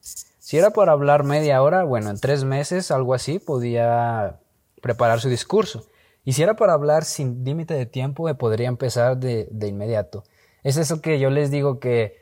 Si 0.49 0.57
era 0.57 0.71
para 0.71 0.93
hablar 0.93 1.25
media 1.25 1.62
hora, 1.62 1.83
bueno, 1.83 2.09
en 2.09 2.19
tres 2.19 2.43
meses, 2.43 2.89
algo 2.89 3.13
así, 3.13 3.38
podía 3.38 4.39
preparar 4.81 5.21
su 5.21 5.29
discurso. 5.29 5.85
Y 6.25 6.33
si 6.33 6.41
era 6.41 6.55
para 6.55 6.73
hablar 6.73 7.05
sin 7.05 7.43
límite 7.43 7.75
de 7.75 7.85
tiempo, 7.85 8.35
podría 8.35 8.67
empezar 8.67 9.17
de, 9.17 9.47
inmediato. 9.67 10.23
Es 10.63 10.77
eso 10.77 11.01
que 11.01 11.19
yo 11.19 11.29
les 11.29 11.51
digo 11.51 11.79
que 11.79 12.17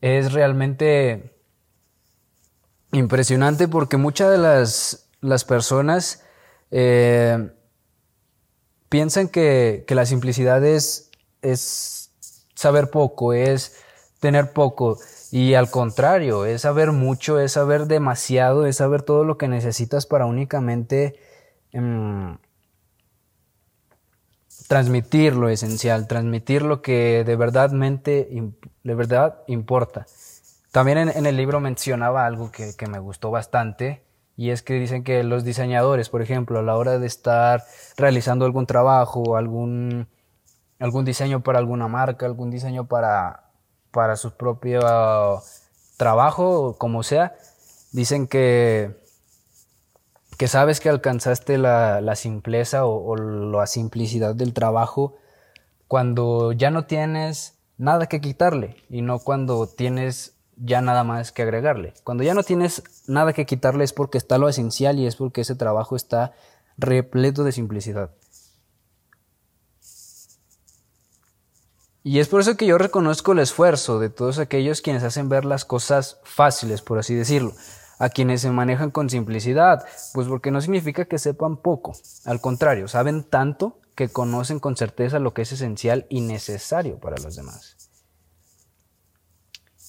es 0.00 0.32
realmente 0.32 1.34
impresionante 2.92 3.68
porque 3.68 3.98
muchas 3.98 4.30
de 4.30 4.38
las, 4.38 5.10
las 5.20 5.44
personas 5.44 6.24
eh, 6.70 7.50
piensan 8.88 9.28
que, 9.28 9.84
que, 9.86 9.94
la 9.94 10.06
simplicidad 10.06 10.64
es, 10.64 11.10
es 11.42 12.10
saber 12.54 12.88
poco, 12.88 13.34
es 13.34 13.76
tener 14.18 14.54
poco. 14.54 14.98
Y 15.34 15.54
al 15.54 15.68
contrario, 15.68 16.44
es 16.44 16.62
saber 16.62 16.92
mucho, 16.92 17.40
es 17.40 17.50
saber 17.50 17.86
demasiado, 17.86 18.66
es 18.66 18.76
saber 18.76 19.02
todo 19.02 19.24
lo 19.24 19.36
que 19.36 19.48
necesitas 19.48 20.06
para 20.06 20.26
únicamente 20.26 21.18
em, 21.72 22.38
transmitir 24.68 25.34
lo 25.34 25.48
esencial, 25.48 26.06
transmitir 26.06 26.62
lo 26.62 26.82
que 26.82 27.24
de 27.26 27.34
verdad, 27.34 27.72
mente, 27.72 28.28
de 28.84 28.94
verdad 28.94 29.42
importa. 29.48 30.06
También 30.70 30.98
en, 30.98 31.26
el 31.26 31.36
libro 31.36 31.58
mencionaba 31.58 32.26
algo 32.26 32.52
que, 32.52 32.76
que 32.76 32.86
me 32.86 33.00
gustó 33.00 33.32
bastante, 33.32 34.04
y 34.36 34.50
es 34.50 34.62
que 34.62 34.74
dicen 34.74 35.02
que 35.02 35.24
los 35.24 35.42
diseñadores, 35.42 36.10
por 36.10 36.22
ejemplo, 36.22 36.60
a 36.60 36.62
la 36.62 36.76
hora 36.76 37.00
de 37.00 37.08
estar 37.08 37.64
realizando 37.96 38.44
algún 38.44 38.66
trabajo, 38.66 39.36
algún, 39.36 40.06
algún 40.78 41.04
diseño 41.04 41.42
para 41.42 41.58
alguna 41.58 41.88
marca, 41.88 42.24
algún 42.24 42.52
diseño 42.52 42.86
para, 42.86 43.43
para 43.94 44.16
su 44.16 44.32
propio 44.32 44.80
trabajo, 45.96 46.76
como 46.76 47.02
sea, 47.02 47.34
dicen 47.92 48.26
que, 48.26 48.90
que 50.36 50.48
sabes 50.48 50.80
que 50.80 50.90
alcanzaste 50.90 51.56
la, 51.56 52.00
la 52.00 52.16
simpleza 52.16 52.84
o, 52.84 53.16
la 53.16 53.66
simplicidad 53.66 54.34
del 54.34 54.52
trabajo 54.52 55.14
cuando 55.86 56.52
ya 56.52 56.70
no 56.70 56.86
tienes 56.86 57.54
nada 57.78 58.06
que 58.06 58.20
quitarle 58.20 58.76
y 58.90 59.02
no 59.02 59.20
cuando 59.20 59.66
tienes 59.68 60.34
ya 60.56 60.80
nada 60.80 61.04
más 61.04 61.32
que 61.32 61.42
agregarle. 61.42 61.94
Cuando 62.02 62.24
ya 62.24 62.34
no 62.34 62.42
tienes 62.42 62.82
nada 63.06 63.32
que 63.32 63.46
quitarle 63.46 63.84
es 63.84 63.92
porque 63.92 64.18
está 64.18 64.38
lo 64.38 64.48
esencial 64.48 64.98
y 64.98 65.06
es 65.06 65.16
porque 65.16 65.42
ese 65.42 65.54
trabajo 65.54 65.94
está 65.96 66.32
repleto 66.76 67.44
de 67.44 67.52
simplicidad. 67.52 68.10
Y 72.06 72.18
es 72.18 72.28
por 72.28 72.42
eso 72.42 72.58
que 72.58 72.66
yo 72.66 72.76
reconozco 72.76 73.32
el 73.32 73.38
esfuerzo 73.38 73.98
de 73.98 74.10
todos 74.10 74.38
aquellos 74.38 74.82
quienes 74.82 75.02
hacen 75.02 75.30
ver 75.30 75.46
las 75.46 75.64
cosas 75.64 76.20
fáciles, 76.22 76.82
por 76.82 76.98
así 76.98 77.14
decirlo, 77.14 77.54
a 77.98 78.10
quienes 78.10 78.42
se 78.42 78.50
manejan 78.50 78.90
con 78.90 79.08
simplicidad, 79.08 79.86
pues 80.12 80.28
porque 80.28 80.50
no 80.50 80.60
significa 80.60 81.06
que 81.06 81.18
sepan 81.18 81.56
poco, 81.56 81.94
al 82.26 82.42
contrario, 82.42 82.88
saben 82.88 83.24
tanto 83.24 83.80
que 83.94 84.10
conocen 84.10 84.60
con 84.60 84.76
certeza 84.76 85.18
lo 85.18 85.32
que 85.32 85.42
es 85.42 85.52
esencial 85.52 86.04
y 86.10 86.20
necesario 86.20 86.98
para 86.98 87.16
los 87.22 87.36
demás. 87.36 87.74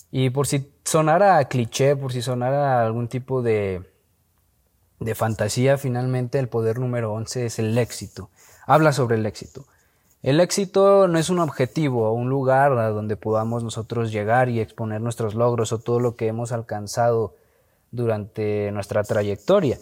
Y 0.10 0.30
por 0.30 0.48
si 0.48 0.74
sonara 0.86 1.44
cliché, 1.50 1.98
por 1.98 2.14
si 2.14 2.22
sonara 2.22 2.86
algún 2.86 3.10
tipo 3.10 3.42
de, 3.42 3.92
de 5.02 5.16
fantasía, 5.16 5.78
finalmente 5.78 6.40
el 6.40 6.48
poder 6.48 6.80
número 6.80 7.12
11 7.12 7.48
es 7.48 7.60
el 7.60 7.78
éxito. 7.78 8.30
Habla 8.66 8.94
sobre 8.94 9.18
el 9.18 9.26
éxito. 9.26 9.66
El 10.26 10.40
éxito 10.40 11.08
no 11.08 11.20
es 11.20 11.30
un 11.30 11.38
objetivo 11.38 12.10
o 12.10 12.14
un 12.14 12.30
lugar 12.30 12.72
a 12.80 12.90
donde 12.90 13.16
podamos 13.16 13.64
nosotros 13.64 14.12
llegar 14.12 14.50
y 14.50 14.60
exponer 14.60 15.00
nuestros 15.00 15.36
logros 15.36 15.72
o 15.72 15.78
todo 15.78 16.00
lo 16.00 16.16
que 16.16 16.26
hemos 16.26 16.52
alcanzado 16.52 17.36
durante 17.92 18.72
nuestra 18.72 19.04
trayectoria, 19.04 19.78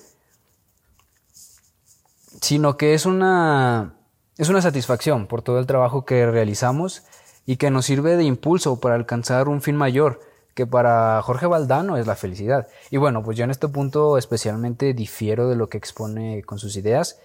sino 2.41 2.75
que 2.75 2.93
es 2.93 3.05
una, 3.05 3.93
es 4.37 4.49
una 4.49 4.61
satisfacción 4.61 5.27
por 5.27 5.43
todo 5.43 5.59
el 5.59 5.65
trabajo 5.65 6.03
que 6.03 6.29
realizamos 6.29 7.03
y 7.45 7.55
que 7.55 7.71
nos 7.71 7.85
sirve 7.85 8.17
de 8.17 8.25
impulso 8.25 8.81
para 8.81 8.95
alcanzar 8.95 9.47
un 9.47 9.61
fin 9.61 9.77
mayor, 9.77 10.19
que 10.55 10.67
para 10.67 11.21
Jorge 11.21 11.45
Valdano 11.45 11.95
es 11.95 12.05
la 12.05 12.17
felicidad. 12.17 12.67
Y 12.91 12.97
bueno, 12.97 13.23
pues 13.23 13.37
yo 13.37 13.45
en 13.45 13.51
este 13.51 13.69
punto 13.69 14.17
especialmente 14.17 14.93
difiero 14.93 15.47
de 15.47 15.55
lo 15.55 15.69
que 15.69 15.77
expone 15.77 16.43
con 16.43 16.59
sus 16.59 16.75
ideas. 16.75 17.17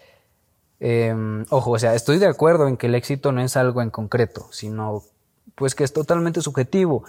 Em, 0.80 1.44
ojo, 1.50 1.72
o 1.72 1.78
sea, 1.78 1.94
estoy 1.94 2.18
de 2.18 2.26
acuerdo 2.26 2.68
en 2.68 2.76
que 2.76 2.86
el 2.86 2.94
éxito 2.94 3.32
no 3.32 3.40
es 3.40 3.56
algo 3.56 3.82
en 3.82 3.90
concreto, 3.90 4.48
sino 4.52 5.02
pues 5.54 5.74
que 5.74 5.84
es 5.84 5.92
totalmente 5.92 6.40
subjetivo 6.40 7.04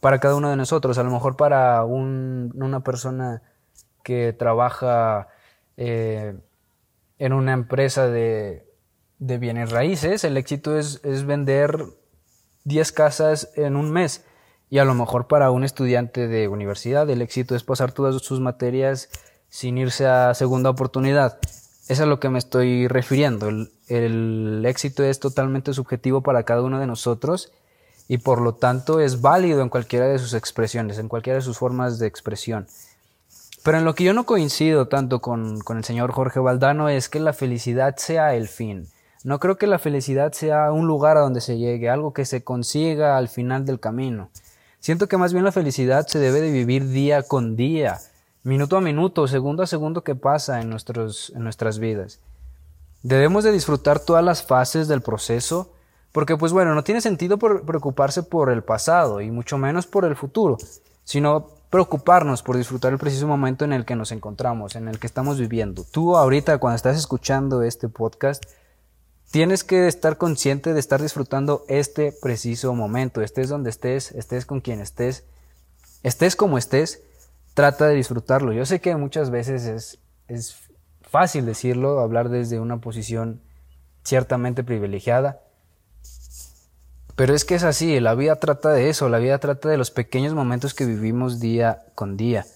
para 0.00 0.20
cada 0.20 0.36
uno 0.36 0.50
de 0.50 0.56
nosotros. 0.56 0.98
A 0.98 1.02
lo 1.02 1.10
mejor 1.10 1.36
para 1.36 1.84
una 1.84 2.80
persona 2.80 3.42
que 4.02 4.32
trabaja 4.32 5.28
eh, 5.76 6.36
en 7.18 7.32
una 7.32 7.52
empresa 7.52 8.06
de, 8.06 8.66
bienes 9.18 9.70
raíces, 9.70 10.24
el 10.24 10.36
éxito 10.36 10.78
es, 10.78 11.00
es 11.04 11.26
vender 11.26 11.84
10 12.64 12.92
casas 12.92 13.50
en 13.56 13.76
un 13.76 13.90
mes. 13.90 14.24
Y 14.70 14.78
a 14.78 14.84
lo 14.84 14.94
mejor 14.94 15.26
para 15.26 15.50
un 15.50 15.64
estudiante 15.64 16.28
de 16.28 16.46
universidad 16.46 17.10
el 17.10 17.22
éxito 17.22 17.56
es 17.56 17.64
pasar 17.64 17.90
todas 17.90 18.14
sus 18.22 18.38
materias 18.38 19.10
sin 19.48 19.78
irse 19.78 20.06
a 20.06 20.32
segunda 20.34 20.70
oportunidad. 20.70 21.40
Es 21.90 21.98
a 21.98 22.06
lo 22.06 22.20
que 22.20 22.28
me 22.28 22.38
estoy 22.38 22.86
refiriendo. 22.86 23.48
El, 23.48 23.72
el, 23.88 24.64
éxito 24.64 25.02
es 25.02 25.18
totalmente 25.18 25.74
subjetivo 25.74 26.20
para 26.20 26.44
cada 26.44 26.62
uno 26.62 26.78
de 26.78 26.86
nosotros 26.86 27.50
y 28.06 28.18
por 28.18 28.40
lo 28.40 28.54
tanto 28.54 29.00
es 29.00 29.20
válido 29.20 29.60
en 29.60 29.70
cualquiera 29.70 30.06
de 30.06 30.20
sus 30.20 30.34
expresiones, 30.34 31.00
en 31.00 31.08
cualquiera 31.08 31.40
de 31.40 31.44
sus 31.44 31.58
formas 31.58 31.98
de 31.98 32.06
expresión. 32.06 32.68
Pero 33.64 33.78
en 33.78 33.84
lo 33.84 33.96
que 33.96 34.04
yo 34.04 34.12
no 34.14 34.24
coincido 34.24 34.86
tanto 34.86 35.20
con, 35.20 35.58
con 35.62 35.78
el 35.78 35.84
señor 35.84 36.12
Jorge 36.12 36.38
Valdano 36.38 36.88
es 36.88 37.08
que 37.08 37.18
la 37.18 37.32
felicidad 37.32 37.96
sea 37.96 38.36
el 38.36 38.46
fin. 38.46 38.86
No 39.24 39.40
creo 39.40 39.58
que 39.58 39.66
la 39.66 39.80
felicidad 39.80 40.30
sea 40.30 40.70
un 40.70 40.86
lugar 40.86 41.16
a 41.16 41.22
donde 41.22 41.40
se 41.40 41.58
llegue, 41.58 41.90
algo 41.90 42.12
que 42.12 42.24
se 42.24 42.44
consiga 42.44 43.18
al 43.18 43.28
final 43.28 43.66
del 43.66 43.80
camino. 43.80 44.30
Siento 44.78 45.08
que 45.08 45.16
más 45.16 45.32
bien 45.32 45.44
la 45.44 45.50
felicidad 45.50 46.06
se 46.06 46.20
debe 46.20 46.40
de 46.40 46.52
vivir 46.52 46.86
día 46.86 47.24
con 47.24 47.56
día, 47.56 47.98
minuto 48.42 48.76
a 48.76 48.80
minuto, 48.80 49.26
segundo 49.26 49.62
a 49.62 49.66
segundo 49.66 50.02
que 50.02 50.14
pasa 50.14 50.60
en, 50.60 50.70
nuestros, 50.70 51.30
en 51.34 51.44
nuestras 51.44 51.78
vidas. 51.78 52.20
Debemos 53.02 53.44
de 53.44 53.52
disfrutar 53.52 54.00
todas 54.00 54.24
las 54.24 54.42
fases 54.42 54.88
del 54.88 55.00
proceso, 55.00 55.72
porque 56.12 56.36
pues 56.36 56.52
bueno, 56.52 56.74
no 56.74 56.84
tiene 56.84 57.00
sentido 57.00 57.38
preocuparse 57.38 58.22
por 58.22 58.50
el 58.50 58.62
pasado 58.62 59.20
y 59.20 59.30
mucho 59.30 59.58
menos 59.58 59.86
por 59.86 60.04
el 60.04 60.16
futuro, 60.16 60.58
sino 61.04 61.48
preocuparnos 61.70 62.42
por 62.42 62.56
disfrutar 62.56 62.92
el 62.92 62.98
preciso 62.98 63.26
momento 63.26 63.64
en 63.64 63.72
el 63.72 63.84
que 63.84 63.96
nos 63.96 64.12
encontramos, 64.12 64.74
en 64.74 64.88
el 64.88 64.98
que 64.98 65.06
estamos 65.06 65.38
viviendo. 65.38 65.84
Tú 65.84 66.16
ahorita 66.16 66.58
cuando 66.58 66.76
estás 66.76 66.96
escuchando 66.96 67.62
este 67.62 67.88
podcast, 67.88 68.44
Tienes 69.30 69.62
que 69.62 69.86
estar 69.86 70.18
consciente 70.18 70.74
de 70.74 70.80
estar 70.80 71.00
disfrutando 71.00 71.64
este 71.68 72.10
preciso 72.10 72.74
momento, 72.74 73.22
estés 73.22 73.48
donde 73.48 73.70
estés, 73.70 74.10
estés 74.10 74.44
con 74.44 74.60
quien 74.60 74.80
estés, 74.80 75.22
estés 76.02 76.34
como 76.34 76.58
estés, 76.58 77.04
trata 77.54 77.86
de 77.86 77.94
disfrutarlo. 77.94 78.52
Yo 78.52 78.66
sé 78.66 78.80
que 78.80 78.96
muchas 78.96 79.30
veces 79.30 79.64
es, 79.64 79.98
es 80.28 80.56
fácil 81.02 81.46
decirlo, 81.46 82.00
hablar 82.00 82.28
desde 82.28 82.60
una 82.60 82.78
posición 82.80 83.40
ciertamente 84.04 84.64
privilegiada, 84.64 85.40
pero 87.16 87.34
es 87.34 87.44
que 87.44 87.54
es 87.54 87.64
así, 87.64 88.00
la 88.00 88.14
vida 88.14 88.36
trata 88.36 88.70
de 88.70 88.88
eso, 88.88 89.08
la 89.08 89.18
vida 89.18 89.38
trata 89.38 89.68
de 89.68 89.76
los 89.76 89.90
pequeños 89.90 90.32
momentos 90.32 90.72
que 90.72 90.86
vivimos 90.86 91.38
día 91.38 91.82
con 91.94 92.16
día. 92.16 92.46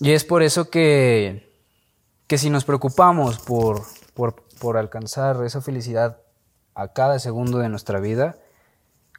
Y 0.00 0.12
es 0.12 0.24
por 0.24 0.42
eso 0.42 0.70
que, 0.70 1.52
que 2.28 2.38
si 2.38 2.48
nos 2.48 2.64
preocupamos 2.64 3.40
por, 3.40 3.82
por 4.14 4.48
por 4.58 4.76
alcanzar 4.76 5.42
esa 5.44 5.60
felicidad 5.60 6.18
a 6.74 6.88
cada 6.88 7.18
segundo 7.18 7.58
de 7.58 7.68
nuestra 7.68 8.00
vida, 8.00 8.36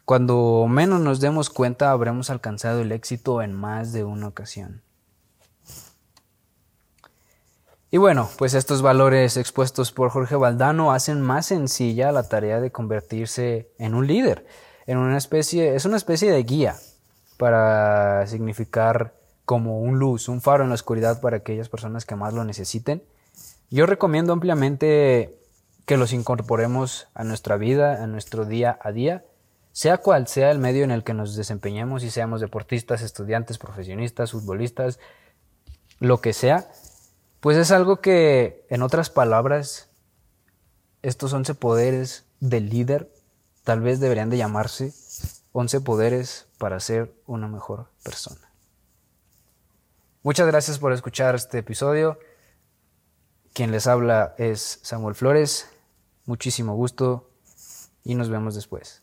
cuando 0.10 0.66
menos 0.68 1.02
nos 1.02 1.20
demos 1.20 1.52
cuenta 1.52 1.92
habremos 1.92 2.32
alcanzado 2.32 2.82
el 2.82 2.92
éxito 2.92 3.44
en 3.44 3.54
más 3.54 3.94
de 3.94 4.04
una 4.04 4.28
ocasión. 4.28 4.82
Y 7.92 7.98
bueno, 7.98 8.28
pues 8.40 8.56
estos 8.56 8.82
valores 8.82 9.38
expuestos 9.38 9.92
por 9.92 10.10
Jorge 10.10 10.36
Valdano 10.36 10.92
hacen 10.92 11.22
más 11.22 11.46
sencilla 11.46 12.12
la 12.12 12.28
tarea 12.28 12.60
de 12.60 12.72
convertirse 12.72 13.70
en 13.78 13.94
un 13.94 14.08
líder, 14.08 14.48
en 14.88 14.98
una 14.98 15.16
especie, 15.16 15.76
es 15.76 15.86
una 15.86 15.98
especie 15.98 16.32
de 16.32 16.42
guía 16.42 16.76
para 17.38 18.26
significar 18.26 19.14
como 19.46 19.80
un 19.80 20.00
luz, 20.00 20.28
un 20.28 20.42
faro 20.42 20.64
en 20.64 20.70
la 20.70 20.76
oscuridad 20.76 21.22
para 21.22 21.38
aquellas 21.38 21.70
personas 21.70 22.06
que 22.06 22.16
más 22.16 22.34
lo 22.34 22.44
necesiten 22.46 23.04
yo 23.70 23.86
recomiendo 23.86 24.34
ampliamente 24.34 25.38
que 25.86 25.98
los 25.98 26.14
incorporemos 26.14 27.08
a 27.14 27.24
nuestra 27.24 27.56
vida, 27.58 28.04
a 28.04 28.08
nuestro 28.08 28.46
día 28.46 28.80
a 28.82 28.92
día, 28.92 29.26
sea 29.72 29.98
cual 29.98 30.28
sea 30.28 30.52
el 30.52 30.60
medio 30.60 30.84
en 30.84 30.92
el 30.92 31.04
que 31.04 31.14
nos 31.14 31.36
desempeñemos, 31.36 32.04
y 32.04 32.12
seamos 32.12 32.42
deportistas, 32.42 33.02
estudiantes, 33.02 33.58
profesionistas, 33.58 34.32
futbolistas, 34.32 35.00
lo 36.00 36.22
que 36.22 36.34
sea, 36.34 36.70
pues 37.40 37.58
es 37.58 37.72
algo 37.72 38.02
que, 38.02 38.66
en 38.70 38.82
otras 38.82 39.10
palabras, 39.10 39.90
estos 41.02 41.32
11 41.34 41.56
poderes 41.56 42.26
del 42.40 42.70
líder 42.70 43.12
tal 43.64 43.82
vez 43.82 44.00
deberían 44.00 44.30
de 44.30 44.38
llamarse 44.38 44.94
11 45.52 45.82
poderes 45.82 46.48
para 46.58 46.80
ser 46.80 47.14
una 47.26 47.48
mejor 47.48 47.88
persona. 48.04 48.52
Muchas 50.22 50.48
gracias 50.48 50.80
por 50.80 50.92
escuchar 50.92 51.36
este 51.36 51.60
episodio. 51.60 52.20
Quien 53.54 53.72
les 53.72 53.88
habla 53.88 54.36
es 54.38 54.80
Samuel 54.84 55.16
Flores. 55.16 55.68
Muchísimo 56.26 56.76
gusto 56.76 57.30
y 58.04 58.16
nos 58.16 58.30
vemos 58.30 58.56
después. 58.56 59.02